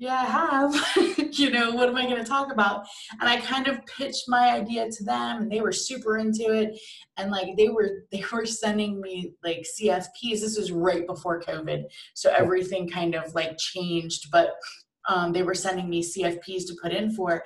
[0.01, 1.29] yeah, I have.
[1.37, 2.87] you know, what am I going to talk about?
[3.19, 6.79] And I kind of pitched my idea to them, and they were super into it.
[7.17, 10.41] And like they were, they were sending me like CFPs.
[10.41, 11.83] This was right before COVID,
[12.15, 14.31] so everything kind of like changed.
[14.31, 14.55] But
[15.07, 17.43] um, they were sending me CFPs to put in for,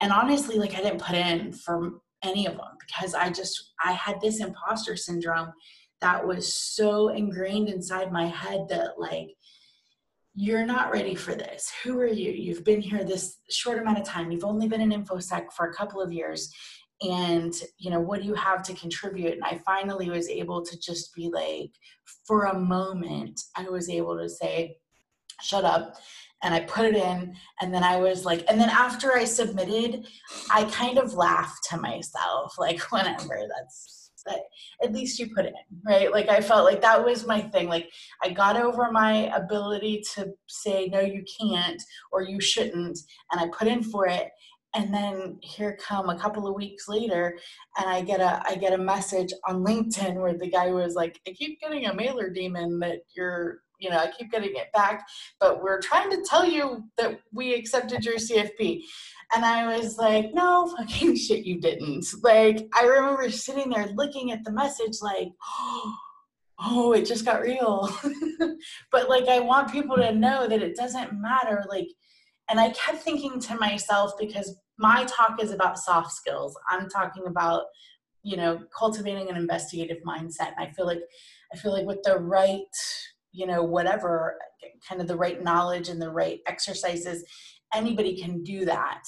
[0.00, 1.90] and honestly, like I didn't put in for
[2.22, 5.52] any of them because I just I had this imposter syndrome
[6.00, 9.30] that was so ingrained inside my head that like
[10.38, 11.72] you're not ready for this.
[11.82, 12.30] Who are you?
[12.30, 14.30] You've been here this short amount of time.
[14.30, 16.52] You've only been in InfoSec for a couple of years.
[17.00, 19.32] And, you know, what do you have to contribute?
[19.32, 21.70] And I finally was able to just be like,
[22.26, 24.76] for a moment, I was able to say,
[25.40, 25.96] shut up.
[26.42, 27.34] And I put it in.
[27.62, 30.06] And then I was like, and then after I submitted,
[30.52, 34.05] I kind of laughed to myself, like, whatever, that's
[34.82, 35.54] at least you put in,
[35.84, 36.10] right?
[36.12, 37.68] Like I felt like that was my thing.
[37.68, 37.90] Like
[38.22, 42.98] I got over my ability to say, no, you can't or you shouldn't.
[43.30, 44.30] And I put in for it.
[44.74, 47.38] And then here come a couple of weeks later,
[47.78, 51.18] and I get a I get a message on LinkedIn where the guy was like,
[51.26, 55.06] I keep getting a mailer daemon that you're you know, I keep getting it back,
[55.40, 58.82] but we're trying to tell you that we accepted your CFP.
[59.34, 62.06] And I was like, no fucking shit, you didn't.
[62.22, 65.28] Like, I remember sitting there looking at the message, like,
[66.58, 67.92] oh, it just got real.
[68.92, 71.64] but like, I want people to know that it doesn't matter.
[71.68, 71.88] Like,
[72.48, 77.24] and I kept thinking to myself, because my talk is about soft skills, I'm talking
[77.26, 77.64] about,
[78.22, 80.52] you know, cultivating an investigative mindset.
[80.56, 81.02] And I feel like,
[81.52, 82.62] I feel like with the right,
[83.32, 84.36] you know, whatever,
[84.88, 87.24] kind of the right knowledge and the right exercises,
[87.76, 89.02] anybody can do that.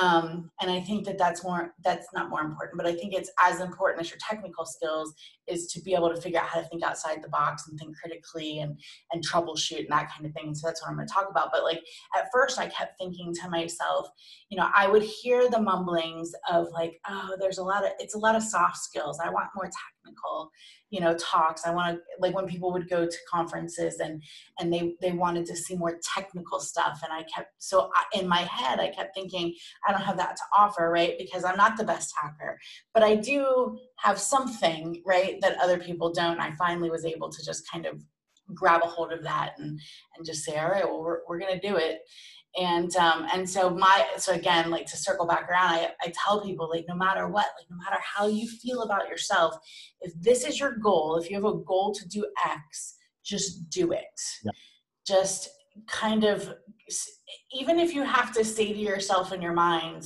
[0.00, 3.30] Um, and I think that that's more, that's not more important, but I think it's
[3.40, 5.14] as important as your technical skills
[5.46, 7.96] is to be able to figure out how to think outside the box and think
[7.96, 8.76] critically and,
[9.12, 10.52] and troubleshoot and that kind of thing.
[10.52, 11.50] So that's what I'm going to talk about.
[11.52, 11.80] But like
[12.16, 14.08] at first I kept thinking to myself,
[14.48, 18.16] you know, I would hear the mumblings of like, oh, there's a lot of, it's
[18.16, 19.20] a lot of soft skills.
[19.22, 19.70] I want more
[20.04, 20.50] technical
[20.90, 21.66] you know talks.
[21.66, 24.22] I want to like when people would go to conferences and
[24.58, 28.28] and they they wanted to see more technical stuff and i kept so I, in
[28.28, 29.54] my head i kept thinking
[29.86, 31.14] i don't have that to offer right?
[31.18, 32.58] Because i'm not the best hacker.
[32.92, 36.40] But i do have something right that other people don't.
[36.40, 38.02] I finally was able to just kind of
[38.54, 39.80] grab a hold of that and
[40.16, 42.00] and just say all right well we're, we're going to do it
[42.56, 46.42] and um, and so my so again like to circle back around I, I tell
[46.42, 49.56] people like no matter what like no matter how you feel about yourself
[50.00, 53.92] if this is your goal if you have a goal to do x just do
[53.92, 54.04] it
[54.44, 54.52] yeah.
[55.06, 55.48] just
[55.88, 56.54] kind of
[57.52, 60.04] even if you have to say to yourself in your mind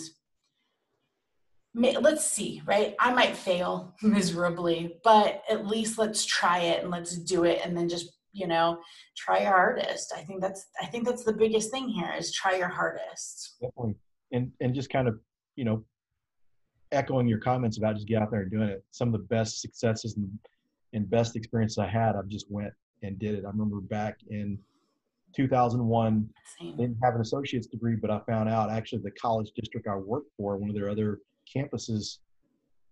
[1.75, 7.19] let's see right i might fail miserably but at least let's try it and let's
[7.19, 8.79] do it and then just you know
[9.17, 12.57] try your hardest i think that's i think that's the biggest thing here is try
[12.57, 13.95] your hardest definitely
[14.33, 15.19] and and just kind of
[15.57, 15.85] you know
[16.93, 19.61] echoing your comments about just get out there and doing it some of the best
[19.61, 20.31] successes and,
[20.93, 22.73] and best experiences i had i just went
[23.03, 24.59] and did it i remember back in
[25.37, 26.29] 2001
[26.59, 26.77] Same.
[26.77, 30.31] didn't have an associate's degree but i found out actually the college district i worked
[30.37, 31.19] for one of their other
[31.55, 32.19] campuses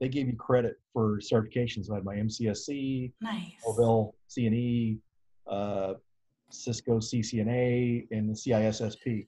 [0.01, 1.87] they gave you credit for certifications.
[1.87, 3.53] So I had my MCSE, nice.
[3.67, 4.99] Novell CNE,
[5.49, 5.95] uh,
[6.51, 9.27] Cisco CCNA, and the CISSP.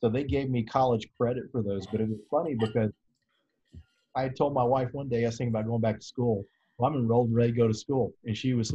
[0.00, 1.86] So they gave me college credit for those.
[1.86, 2.92] But it was funny because
[4.14, 6.44] I told my wife one day I was thinking about going back to school.
[6.78, 8.74] Well, I'm enrolled and ready to go to school, and she was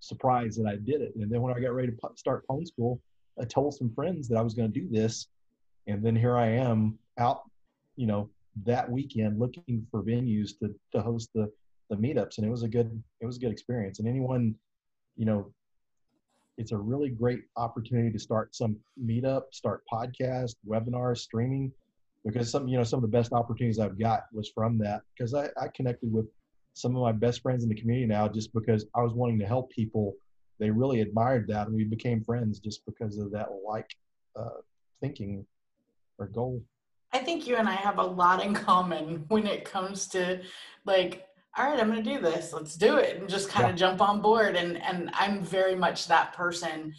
[0.00, 1.14] surprised that I did it.
[1.16, 3.00] And then when I got ready to start Pwn School,
[3.40, 5.28] I told some friends that I was going to do this,
[5.86, 7.42] and then here I am out,
[7.96, 8.28] you know,
[8.64, 11.50] that weekend looking for venues to to host the
[11.88, 13.98] the meetups, and it was a good it was a good experience.
[13.98, 14.54] And anyone,
[15.16, 15.52] you know,
[16.58, 21.72] it's a really great opportunity to start some meetup, start podcast, webinars, streaming,
[22.24, 25.34] because some you know some of the best opportunities I've got was from that because
[25.34, 26.26] I, I connected with
[26.74, 29.46] some of my best friends in the community now just because I was wanting to
[29.46, 30.14] help people.
[30.58, 33.88] They really admired that, and we became friends just because of that like
[34.38, 34.60] uh,
[35.00, 35.46] thinking
[36.18, 36.62] or goal.
[37.12, 40.42] I think you and I have a lot in common when it comes to
[40.84, 41.26] like
[41.58, 42.52] all right, I'm going to do this.
[42.52, 43.72] Let's do it and just kind yeah.
[43.72, 44.56] of jump on board.
[44.56, 46.94] And, and I'm very much that person.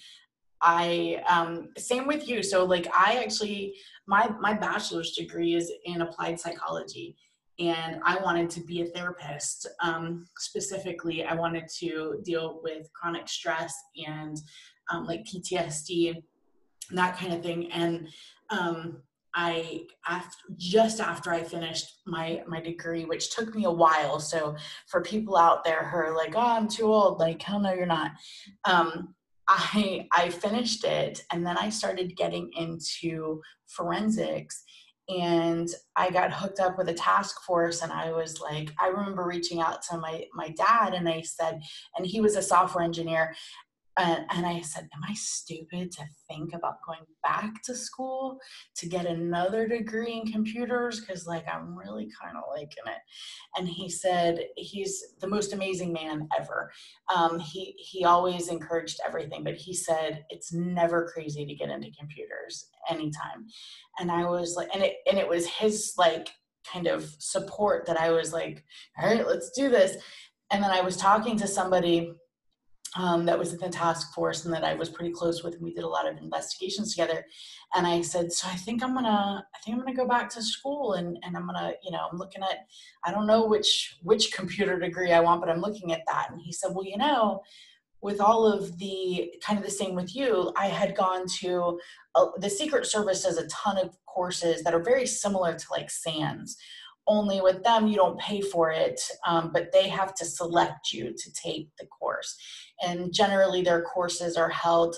[0.62, 2.44] I, um, same with you.
[2.44, 3.76] So like I actually,
[4.08, 7.16] my, my bachelor's degree is in applied psychology
[7.60, 9.68] and I wanted to be a therapist.
[9.82, 13.74] Um, specifically, I wanted to deal with chronic stress
[14.08, 14.38] and
[14.92, 16.16] um, like PTSD
[16.90, 17.72] and that kind of thing.
[17.72, 18.08] And
[18.50, 18.98] um,
[19.34, 24.20] I after, just after I finished my my degree, which took me a while.
[24.20, 24.56] So
[24.88, 27.86] for people out there who are like, "Oh, I'm too old," like, hell no, you're
[27.86, 28.12] not.
[28.66, 29.16] Um,
[29.48, 34.64] I I finished it, and then I started getting into forensics,
[35.10, 37.82] and I got hooked up with a task force.
[37.82, 41.62] And I was like, I remember reaching out to my my dad, and I said,
[41.98, 43.34] and he was a software engineer,
[43.98, 48.40] and, and I said, Am I stupid to think about going back to school
[48.78, 51.02] to get another degree in computers?
[51.02, 53.02] Because, like, I'm really kind of liking it.
[53.58, 56.72] And he said, He's the most amazing man ever.
[57.14, 61.92] Um, he, he always encouraged everything, but he said, It's never crazy to get into
[61.98, 63.46] computers anytime.
[64.00, 66.30] And I was like, and it, and it was his, like,
[66.72, 68.64] kind of support that I was like,
[68.98, 69.98] All right, let's do this.
[70.50, 72.14] And then I was talking to somebody
[72.98, 75.64] um, that was in the task force and that I was pretty close with, and
[75.64, 77.26] we did a lot of investigations together.
[77.74, 80.42] And I said, so I think I'm gonna, I think I'm gonna go back to
[80.42, 82.68] school, and and I'm gonna, you know, I'm looking at,
[83.06, 86.32] I don't know which which computer degree I want, but I'm looking at that.
[86.32, 87.42] And he said, well, you know,
[88.02, 91.80] with all of the kind of the same with you, I had gone to
[92.16, 95.90] uh, the Secret Service does a ton of courses that are very similar to like
[95.90, 96.58] SANS
[97.08, 101.14] only with them you don't pay for it um, but they have to select you
[101.18, 102.38] to take the course.
[102.82, 104.96] And generally their courses are held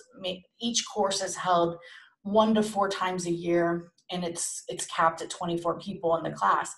[0.62, 1.78] each course is held
[2.24, 6.32] one to four times a year and it's it's capped at 24 people in the
[6.32, 6.74] class.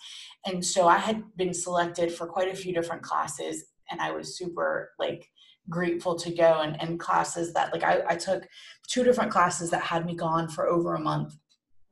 [0.45, 4.38] And so i had been selected for quite a few different classes and i was
[4.38, 5.30] super like
[5.69, 8.47] grateful to go and, and classes that like I, I took
[8.88, 11.36] two different classes that had me gone for over a month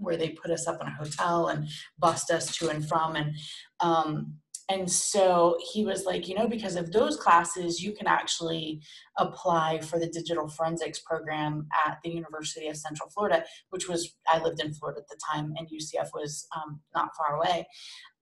[0.04, 3.16] where they put us up in a hotel and bust us to and from.
[3.16, 3.36] And
[3.80, 4.36] um,
[4.70, 8.82] and so he was like you know because of those classes you can actually
[9.18, 14.42] apply for the digital forensics program at the university of central florida which was i
[14.42, 17.68] lived in florida at the time and ucf was um, not far away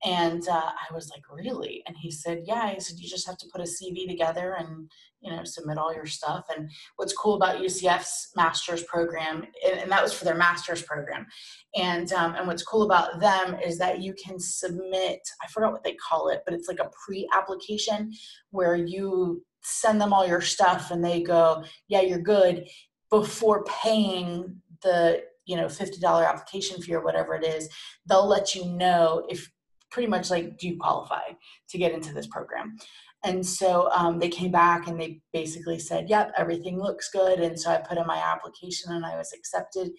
[0.03, 1.83] and uh, I was like, really?
[1.85, 2.71] And he said, yeah.
[2.73, 4.89] He said, you just have to put a CV together and,
[5.21, 6.45] you know, submit all your stuff.
[6.55, 9.45] And what's cool about UCF's master's program,
[9.79, 11.27] and that was for their master's program.
[11.75, 15.83] And, um, and what's cool about them is that you can submit, I forgot what
[15.83, 18.11] they call it, but it's like a pre-application
[18.49, 22.67] where you send them all your stuff and they go, yeah, you're good
[23.11, 27.67] before paying the you know $50 application fee or whatever it is
[28.07, 29.51] they'll let you know if
[29.91, 31.21] pretty much like, do you qualify
[31.69, 32.77] to get into this program?
[33.23, 37.39] And so um, they came back and they basically said, yep, everything looks good.
[37.39, 39.91] And so I put in my application and I was accepted.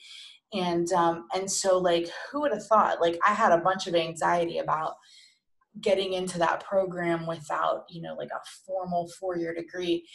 [0.52, 3.00] And um, and so like, who would have thought?
[3.00, 4.94] Like, I had a bunch of anxiety about
[5.80, 10.06] getting into that program without you know like a formal four-year degree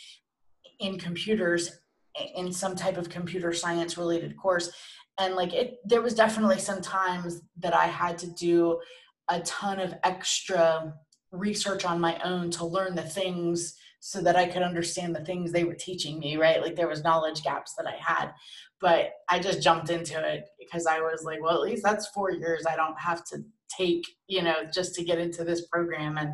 [0.79, 1.79] in computers
[2.35, 4.71] in some type of computer science related course
[5.19, 8.79] and like it there was definitely some times that i had to do
[9.29, 10.93] a ton of extra
[11.31, 15.51] research on my own to learn the things so that I could understand the things
[15.51, 16.61] they were teaching me, right?
[16.61, 18.31] Like there was knowledge gaps that I had.
[18.79, 22.31] But I just jumped into it because I was like, well, at least that's four
[22.31, 26.17] years I don't have to take, you know, just to get into this program.
[26.17, 26.31] And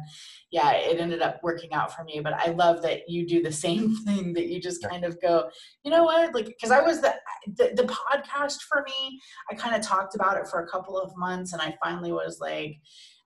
[0.52, 2.20] yeah, it ended up working out for me.
[2.24, 5.50] But I love that you do the same thing that you just kind of go,
[5.84, 6.34] you know what?
[6.34, 7.16] Like, because I was the,
[7.48, 9.20] the, the podcast for me,
[9.52, 12.40] I kind of talked about it for a couple of months and I finally was
[12.40, 12.78] like,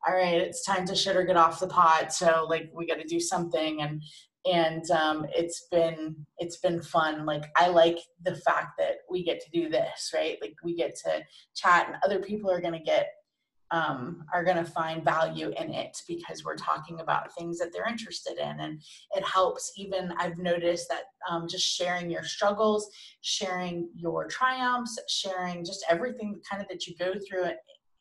[0.08, 2.14] all right, it's time to shit or get off the pot.
[2.14, 3.82] So like we got to do something.
[3.82, 4.02] And
[4.46, 9.42] and um, it's been it's been fun like i like the fact that we get
[9.42, 11.22] to do this right like we get to
[11.56, 13.10] chat and other people are going to get
[13.72, 17.88] um, are going to find value in it because we're talking about things that they're
[17.88, 18.60] interested in.
[18.60, 19.72] And it helps.
[19.78, 22.90] Even i've noticed that um, just sharing your struggles
[23.22, 27.46] sharing your triumphs sharing just everything kind of that you go through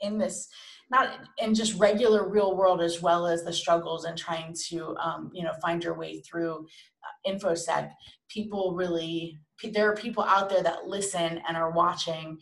[0.01, 0.49] in this
[0.91, 5.31] not in just regular real world as well as the struggles and trying to um,
[5.35, 6.67] you know find your way through
[7.05, 7.91] uh, infosec.
[8.29, 9.39] People really
[9.73, 12.39] there are people out there that listen and are watching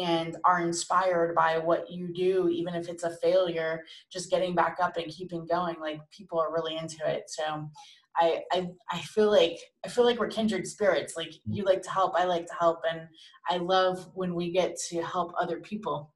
[0.00, 4.78] and are inspired by what you do even if it's a failure just getting back
[4.82, 7.68] up and keeping going like people are really into it so
[8.16, 11.16] I, I I feel like I feel like we're kindred spirits.
[11.16, 11.40] Like mm.
[11.46, 13.08] you like to help, I like to help, and
[13.48, 16.12] I love when we get to help other people.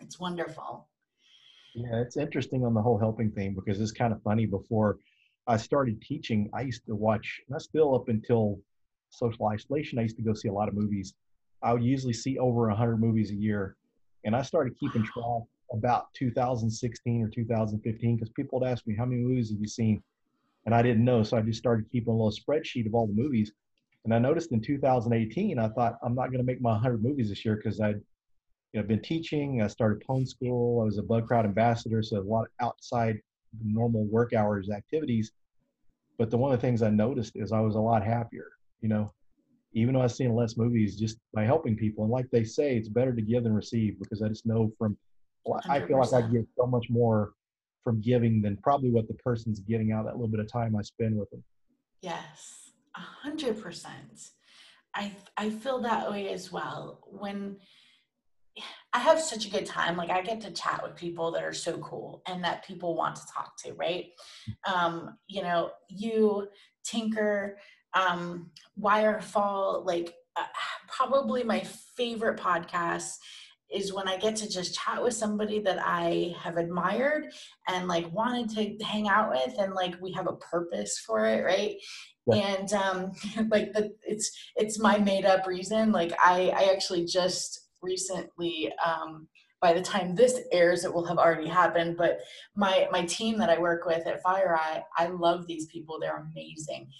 [0.00, 0.86] It's wonderful.
[1.74, 4.46] Yeah, it's interesting on the whole helping thing because it's kind of funny.
[4.46, 4.98] Before
[5.46, 8.60] I started teaching, I used to watch, and I still up until
[9.10, 11.14] social isolation, I used to go see a lot of movies.
[11.62, 13.76] I would usually see over 100 movies a year.
[14.24, 15.42] And I started keeping track
[15.72, 20.02] about 2016 or 2015 because people would ask me, How many movies have you seen?
[20.66, 21.22] And I didn't know.
[21.22, 23.52] So I just started keeping a little spreadsheet of all the movies.
[24.04, 27.28] And I noticed in 2018, I thought, I'm not going to make my 100 movies
[27.28, 28.00] this year because I'd
[28.72, 29.62] you know, I've been teaching.
[29.62, 30.82] I started Pwn School.
[30.82, 33.18] I was a Bugcrowd ambassador, so a lot of outside
[33.64, 35.32] normal work hours activities.
[36.18, 38.48] But the one of the things I noticed is I was a lot happier.
[38.80, 39.12] You know,
[39.72, 42.04] even though I've seen less movies, just by helping people.
[42.04, 44.96] And like they say, it's better to give than receive because I just know from.
[45.68, 47.32] I feel like I get so much more
[47.82, 50.82] from giving than probably what the person's getting out that little bit of time I
[50.82, 51.42] spend with them.
[52.02, 54.30] Yes, a hundred percent.
[54.94, 57.00] I I feel that way as well.
[57.06, 57.56] When
[58.92, 59.96] I have such a good time.
[59.96, 63.16] Like I get to chat with people that are so cool and that people want
[63.16, 64.06] to talk to, right?
[64.66, 66.48] Um, you know, you,
[66.84, 67.58] Tinker,
[67.98, 70.44] um, Wirefall, like uh,
[70.86, 71.60] probably my
[71.96, 73.14] favorite podcast
[73.70, 77.26] is when I get to just chat with somebody that I have admired
[77.66, 81.44] and like wanted to hang out with and like we have a purpose for it,
[81.44, 81.76] right?
[82.26, 82.36] Yeah.
[82.36, 83.12] And um
[83.50, 85.92] like the it's it's my made up reason.
[85.92, 89.28] Like I I actually just recently um,
[89.60, 92.20] by the time this airs it will have already happened but
[92.54, 95.98] my my team that i work with at FireEye i love these people.
[96.00, 96.90] They're amazing.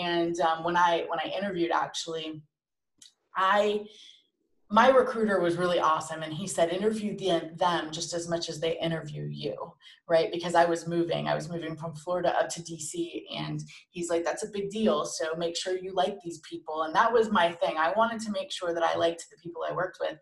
[0.00, 2.42] And um, when i when i interviewed actually
[3.36, 3.84] i
[4.70, 7.16] my recruiter was really awesome and he said interview
[7.56, 9.72] them just as much as they interview you
[10.08, 10.32] right?
[10.32, 11.28] Because i was moving.
[11.28, 13.60] I was moving from florida up to dc and
[13.90, 17.12] he's like that's a big deal so make sure you like these people and that
[17.12, 17.76] was my thing.
[17.76, 20.18] I wanted to make sure that i liked the people i worked with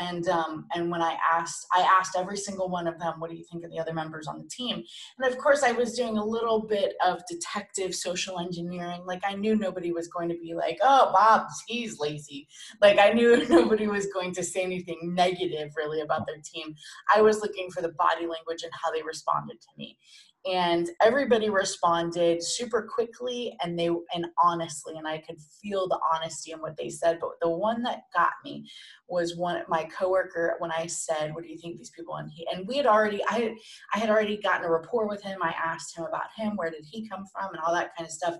[0.00, 3.36] and um, and when i asked i asked every single one of them what do
[3.36, 4.82] you think of the other members on the team?
[5.18, 9.02] And of course i was doing a little bit of detective social engineering.
[9.04, 12.48] Like i knew nobody was going to be like oh bob he's lazy.
[12.80, 16.74] Like i knew nobody nobody was going to say anything negative really about their team.
[17.14, 19.98] I was looking for the body language and how they responded to me
[20.46, 26.52] and everybody responded super quickly and they and honestly and i could feel the honesty
[26.52, 28.68] in what they said but the one that got me
[29.08, 32.46] was one my coworker when i said what do you think these people and he
[32.52, 33.54] and we had already i
[33.94, 35.38] i had already gotten a rapport with him.
[35.42, 38.12] I asked him about him where did he come from and all that kind of
[38.12, 38.36] stuff.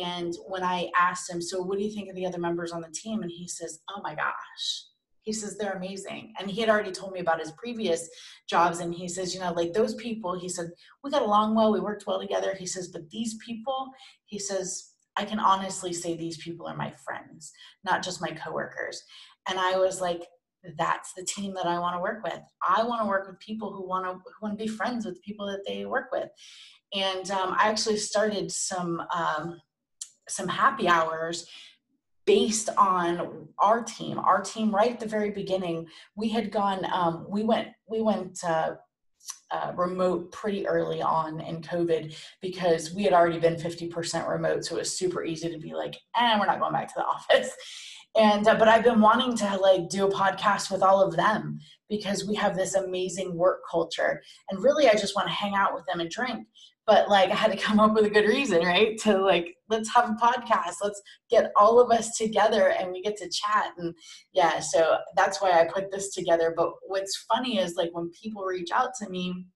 [0.00, 2.80] And when i asked him so what do you think of the other members on
[2.80, 3.22] the team?
[3.22, 4.91] and he says oh my gosh
[5.22, 6.34] he says they're amazing.
[6.38, 8.08] And he had already told me about his previous
[8.48, 10.70] jobs and he says you know like those people he said
[11.02, 12.54] we got along well we worked well together.
[12.54, 13.90] He says but these people
[14.26, 17.52] he says i can honestly say these people are my friends
[17.84, 19.02] not just my coworkers.
[19.48, 20.24] And i was like
[20.78, 22.40] that's the team that i want to work with.
[22.66, 25.14] I want to work with people who want to who want to be friends with
[25.14, 26.28] the people that they work with.
[26.94, 29.60] And um, i actually started some um,
[30.28, 31.46] some happy hours
[32.24, 37.26] based on our team our team right at the very beginning we had gone um,
[37.28, 38.74] we went we went uh,
[39.50, 44.76] uh, remote pretty early on in covid because we had already been 50% remote so
[44.76, 47.04] it was super easy to be like and eh, we're not going back to the
[47.36, 47.50] office.
[48.14, 51.58] And uh, but i've been wanting to like do a podcast with all of them
[51.88, 54.22] because we have this amazing work culture.
[54.50, 56.46] And really i just want to hang out with them and drink
[56.86, 58.98] but like I had to come up with a good reason, right?
[59.00, 60.76] To like, let's have a podcast.
[60.82, 63.72] Let's get all of us together and we get to chat.
[63.78, 63.94] And
[64.32, 66.52] yeah, so that's why I put this together.
[66.56, 69.46] But what's funny is like when people reach out to me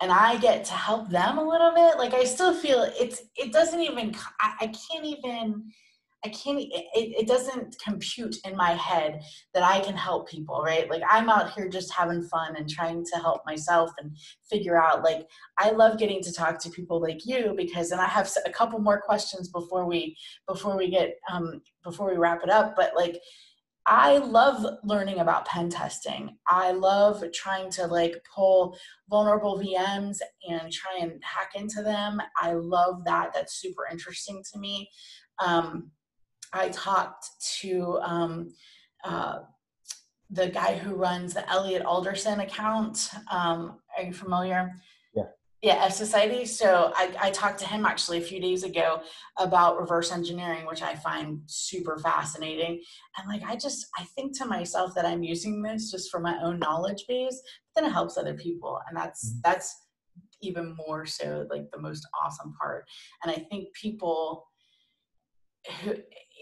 [0.00, 3.52] and I get to help them a little bit, like I still feel it's, it
[3.52, 5.72] doesn't even, I, I can't even,
[6.26, 9.22] I can't, it, it doesn't compute in my head
[9.54, 10.90] that I can help people, right?
[10.90, 14.16] Like I'm out here just having fun and trying to help myself and
[14.50, 18.06] figure out, like, I love getting to talk to people like you because, and I
[18.06, 20.16] have a couple more questions before we,
[20.48, 23.20] before we get, um, before we wrap it up, but like,
[23.88, 26.36] I love learning about pen testing.
[26.48, 28.76] I love trying to like pull
[29.08, 30.18] vulnerable VMs
[30.48, 32.20] and try and hack into them.
[32.42, 33.30] I love that.
[33.32, 34.90] That's super interesting to me.
[35.38, 35.92] Um,
[36.56, 37.26] I talked
[37.60, 38.52] to um,
[39.04, 39.40] uh,
[40.30, 43.10] the guy who runs the Elliot Alderson account.
[43.30, 44.72] Um, are you familiar?
[45.14, 45.24] Yeah.
[45.62, 46.44] Yeah, Society.
[46.44, 49.00] So I, I talked to him actually a few days ago
[49.38, 52.82] about reverse engineering, which I find super fascinating.
[53.16, 56.36] And like, I just, I think to myself that I'm using this just for my
[56.42, 57.40] own knowledge base,
[57.74, 58.80] but then it helps other people.
[58.88, 59.40] And that's, mm-hmm.
[59.44, 59.74] that's
[60.42, 62.84] even more so like the most awesome part.
[63.22, 64.46] And I think people
[65.82, 65.94] who,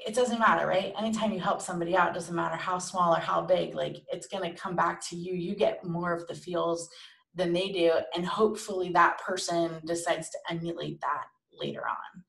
[0.07, 0.93] it doesn't matter, right?
[0.99, 4.43] Anytime you help somebody out, doesn't matter how small or how big, like it's going
[4.43, 5.35] to come back to you.
[5.35, 6.89] You get more of the feels
[7.35, 7.93] than they do.
[8.15, 11.25] And hopefully that person decides to emulate that
[11.59, 12.23] later on.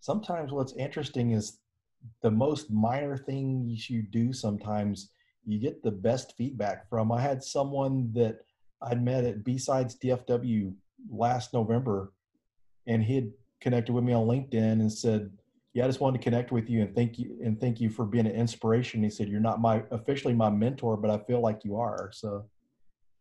[0.00, 1.60] Sometimes what's interesting is
[2.22, 5.10] the most minor things you do sometimes
[5.46, 7.12] you get the best feedback from.
[7.12, 8.38] I had someone that
[8.82, 10.74] I'd met at BSides DFW
[11.10, 12.12] last November
[12.86, 13.30] and he had
[13.60, 15.30] connected with me on LinkedIn and said,
[15.74, 18.04] yeah, I just wanted to connect with you and thank you and thank you for
[18.04, 19.02] being an inspiration.
[19.02, 22.10] He said, You're not my officially my mentor, but I feel like you are.
[22.12, 22.46] So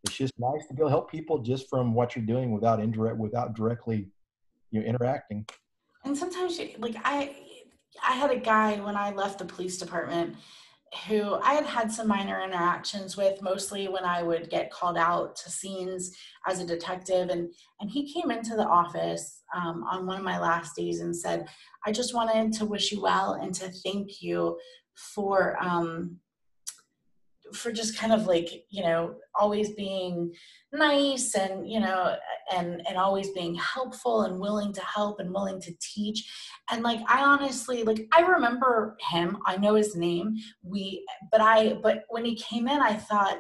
[0.04, 3.56] it's just nice to go help people just from what you're doing without indirect without
[3.56, 4.10] directly
[4.70, 5.48] you know interacting.
[6.06, 7.36] And sometimes like I
[8.08, 10.36] I had a guy when I left the police department
[11.08, 15.36] who I had had some minor interactions with, mostly when I would get called out
[15.38, 16.16] to scenes
[16.48, 17.30] as a detective.
[17.30, 21.16] And, and he came into the office um, on one of my last days and
[21.16, 21.48] said,
[21.86, 24.58] I just wanted to wish you well and to thank you
[24.96, 26.20] for um,
[27.54, 30.34] for just kind of like you know always being
[30.72, 32.16] nice and you know
[32.52, 36.30] and and always being helpful and willing to help and willing to teach.
[36.72, 39.38] And like i honestly like i remember him.
[39.46, 40.36] I know his name.
[40.64, 43.40] We but i but when he came in i thought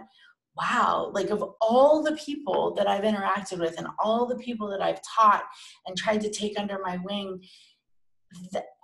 [0.55, 4.81] wow like of all the people that i've interacted with and all the people that
[4.81, 5.43] i've taught
[5.87, 7.41] and tried to take under my wing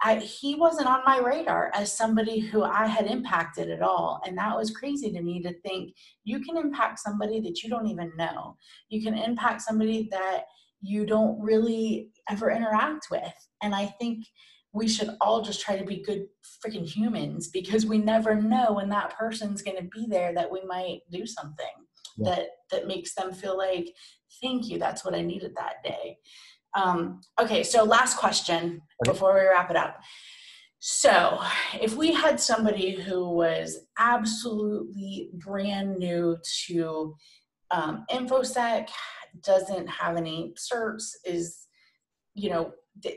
[0.01, 4.21] I, he wasn't on my radar as somebody who I had impacted at all.
[4.25, 5.93] And that was crazy to me to think
[6.23, 8.57] you can impact somebody that you don't even know.
[8.89, 10.43] You can impact somebody that
[10.81, 13.33] you don't really ever interact with.
[13.61, 14.25] And I think
[14.71, 16.27] we should all just try to be good
[16.65, 20.61] freaking humans because we never know when that person's going to be there that we
[20.65, 21.65] might do something
[22.17, 22.29] yeah.
[22.29, 23.91] that that makes them feel like
[24.41, 26.17] thank you that's what i needed that day
[26.75, 29.11] um, okay, so last question okay.
[29.11, 29.97] before we wrap it up.
[30.79, 31.41] So,
[31.81, 37.15] if we had somebody who was absolutely brand new to
[37.71, 38.87] um, InfoSec,
[39.43, 41.67] doesn't have any certs, is,
[42.33, 42.71] you know,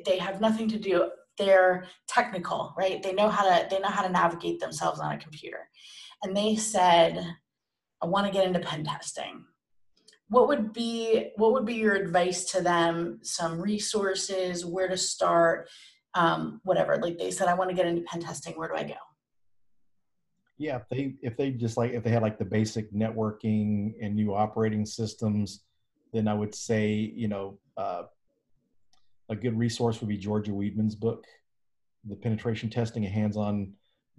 [0.04, 3.02] they have nothing to do they're technical, right?
[3.02, 5.68] They know how to they know how to navigate themselves on a computer.
[6.22, 7.24] And they said,
[8.02, 9.44] I want to get into pen testing.
[10.32, 13.20] What would be what would be your advice to them?
[13.22, 15.68] Some resources, where to start,
[16.14, 16.96] um, whatever.
[16.96, 18.54] Like they said, I want to get into pen testing.
[18.54, 18.94] Where do I go?
[20.56, 24.14] Yeah, if they if they just like if they had like the basic networking and
[24.14, 25.64] new operating systems,
[26.14, 28.04] then I would say you know uh,
[29.28, 31.26] a good resource would be Georgia Weidman's book,
[32.08, 33.70] The Penetration Testing: A Hands-On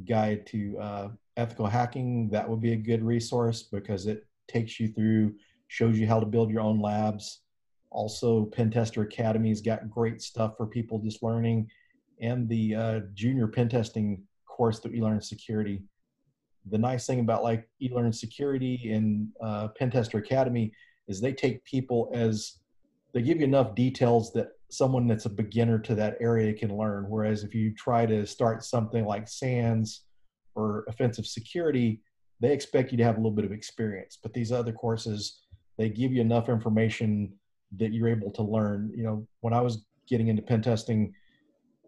[0.05, 2.29] Guide to uh, Ethical Hacking.
[2.29, 5.33] That would be a good resource because it takes you through,
[5.73, 7.39] shows you how to build your own labs.
[7.89, 11.67] Also, Pen Tester Academy's got great stuff for people just learning,
[12.21, 15.81] and the uh, junior pen testing course through eLearn Security.
[16.69, 20.71] The nice thing about like eLearn Security and uh, Pen Tester Academy
[21.07, 22.59] is they take people as
[23.15, 27.05] they give you enough details that someone that's a beginner to that area can learn.
[27.09, 30.03] Whereas if you try to start something like SANS
[30.53, 32.01] or offensive security,
[32.39, 34.19] they expect you to have a little bit of experience.
[34.21, 35.42] But these other courses,
[35.77, 37.33] they give you enough information
[37.77, 38.91] that you're able to learn.
[38.95, 41.13] You know, when I was getting into pen testing,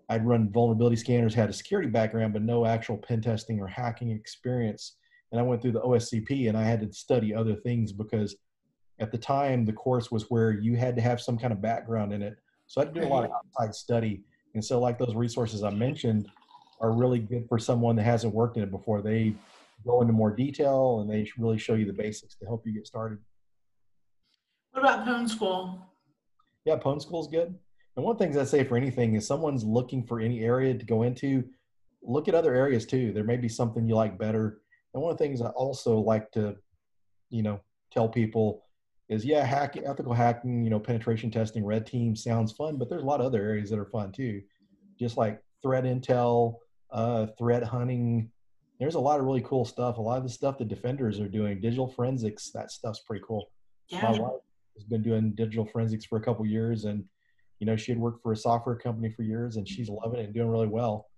[0.09, 4.11] I'd run vulnerability scanners, had a security background, but no actual pen testing or hacking
[4.11, 4.97] experience.
[5.31, 8.35] And I went through the OSCP and I had to study other things because
[8.99, 12.13] at the time the course was where you had to have some kind of background
[12.13, 14.23] in it so I do a lot of outside study.
[14.53, 16.29] And so like those resources I mentioned
[16.81, 19.01] are really good for someone that hasn't worked in it before.
[19.01, 19.33] They
[19.85, 22.87] go into more detail and they really show you the basics to help you get
[22.87, 23.19] started.
[24.75, 25.79] What about Pwn School?
[26.65, 27.55] Yeah, Pwn School is good.
[27.95, 31.03] And one thing I say for anything is someone's looking for any area to go
[31.03, 31.45] into,
[32.03, 33.13] look at other areas too.
[33.13, 34.59] There may be something you like better.
[34.93, 36.57] And one of the things I also like to,
[37.29, 38.65] you know, tell people
[39.07, 43.03] is yeah, hacking, ethical hacking, you know, penetration testing, red team sounds fun, but there's
[43.03, 44.41] a lot of other areas that are fun too.
[44.99, 46.55] Just like threat intel,
[46.91, 48.29] uh, threat hunting.
[48.81, 49.99] There's a lot of really cool stuff.
[49.99, 53.49] A lot of the stuff the defenders are doing, digital forensics, that stuff's pretty cool.
[53.87, 54.01] Yeah.
[54.01, 54.41] My wife
[54.75, 57.03] has been doing digital forensics for a couple years and
[57.59, 60.25] you know, she had worked for a software company for years and she's loving it
[60.25, 61.09] and doing really well.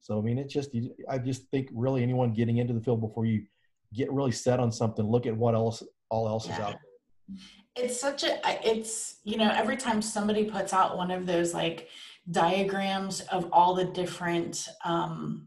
[0.00, 0.70] So, I mean, it's just,
[1.08, 3.44] I just think really anyone getting into the field before you
[3.92, 6.54] get really set on something, look at what else, all else yeah.
[6.54, 7.38] is out there
[7.76, 11.88] it's such a it's you know every time somebody puts out one of those like
[12.30, 15.46] diagrams of all the different um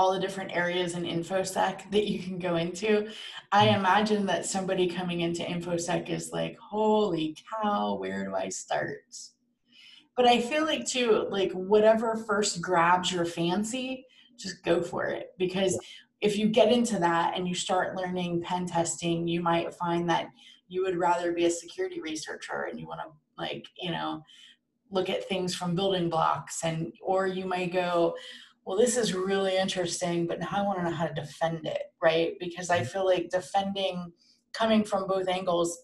[0.00, 3.06] all the different areas in infosec that you can go into.
[3.52, 3.80] I mm-hmm.
[3.80, 9.04] imagine that somebody coming into infosec is like holy cow where do i start?
[10.16, 14.06] But i feel like too like whatever first grabs your fancy
[14.38, 15.34] just go for it.
[15.38, 15.78] Because
[16.22, 20.28] if you get into that and you start learning pen testing you might find that
[20.68, 24.22] you would rather be a security researcher and you want to like you know
[24.90, 28.14] look at things from building blocks and or you might go
[28.64, 31.82] well this is really interesting but now i want to know how to defend it
[32.02, 32.88] right because i mm-hmm.
[32.88, 34.12] feel like defending
[34.52, 35.78] coming from both angles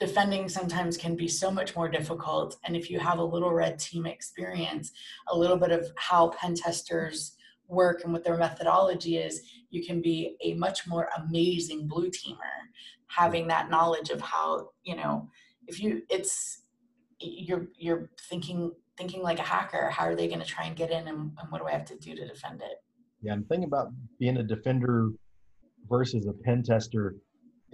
[0.00, 3.78] defending sometimes can be so much more difficult and if you have a little red
[3.78, 4.92] team experience
[5.28, 7.36] a little bit of how pen testers
[7.68, 12.36] work and what their methodology is you can be a much more amazing blue teamer
[13.06, 15.28] having that knowledge of how you know
[15.66, 16.62] if you it's
[17.20, 20.90] you're you're thinking thinking like a hacker how are they going to try and get
[20.90, 22.82] in and, and what do i have to do to defend it
[23.22, 23.88] yeah and the thing about
[24.18, 25.10] being a defender
[25.88, 27.16] versus a pen tester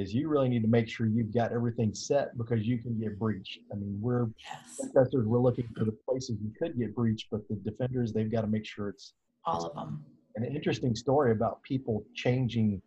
[0.01, 3.19] is you really need to make sure you've got everything set because you can get
[3.19, 3.59] breached.
[3.71, 4.91] I mean, we're yes.
[4.95, 8.41] testers, we're looking for the places you could get breached, but the defenders, they've got
[8.41, 9.13] to make sure it's
[9.45, 10.03] all of them.
[10.37, 12.81] An interesting story about people changing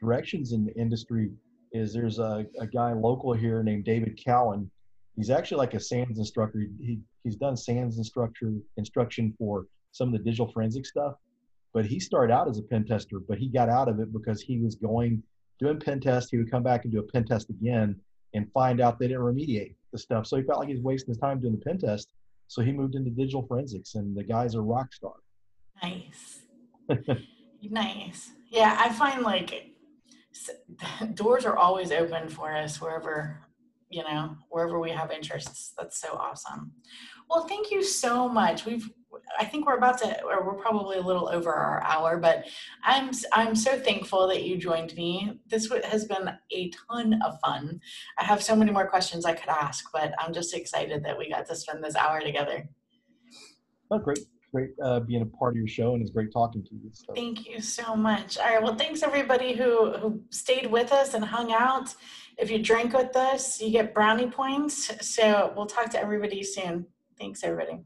[0.00, 1.30] directions in the industry
[1.72, 4.70] is there's a, a guy local here named David Cowan.
[5.20, 6.66] He's actually like a SANS instructor.
[6.80, 11.12] He, he's done SANS instructor instruction for some of the digital forensic stuff,
[11.74, 14.40] but he started out as a pen tester, but he got out of it because
[14.40, 15.22] he was going
[15.58, 16.30] doing pen tests.
[16.30, 18.00] He would come back and do a pen test again
[18.32, 20.26] and find out they didn't remediate the stuff.
[20.26, 22.08] So he felt like he was wasting his time doing the pen test.
[22.48, 25.16] So he moved into digital forensics, and the guy's a rock star.
[25.82, 26.40] Nice.
[27.62, 28.30] nice.
[28.48, 29.74] Yeah, I find like
[31.14, 33.49] doors are always open for us wherever
[33.90, 36.72] you know wherever we have interests that's so awesome
[37.28, 38.88] well thank you so much we've
[39.38, 42.46] i think we're about to or we're probably a little over our hour but
[42.84, 47.80] i'm i'm so thankful that you joined me this has been a ton of fun
[48.18, 51.28] i have so many more questions i could ask but i'm just excited that we
[51.28, 52.68] got to spend this hour together
[53.90, 54.20] oh great
[54.52, 56.90] great uh, being a part of your show, and it's great talking to you.
[56.92, 57.12] So.
[57.14, 58.38] Thank you so much.
[58.38, 61.94] All right, well, thanks everybody who who stayed with us and hung out.
[62.38, 64.90] If you drink with us, you get brownie points.
[65.06, 66.86] So we'll talk to everybody soon.
[67.18, 67.80] Thanks, everybody.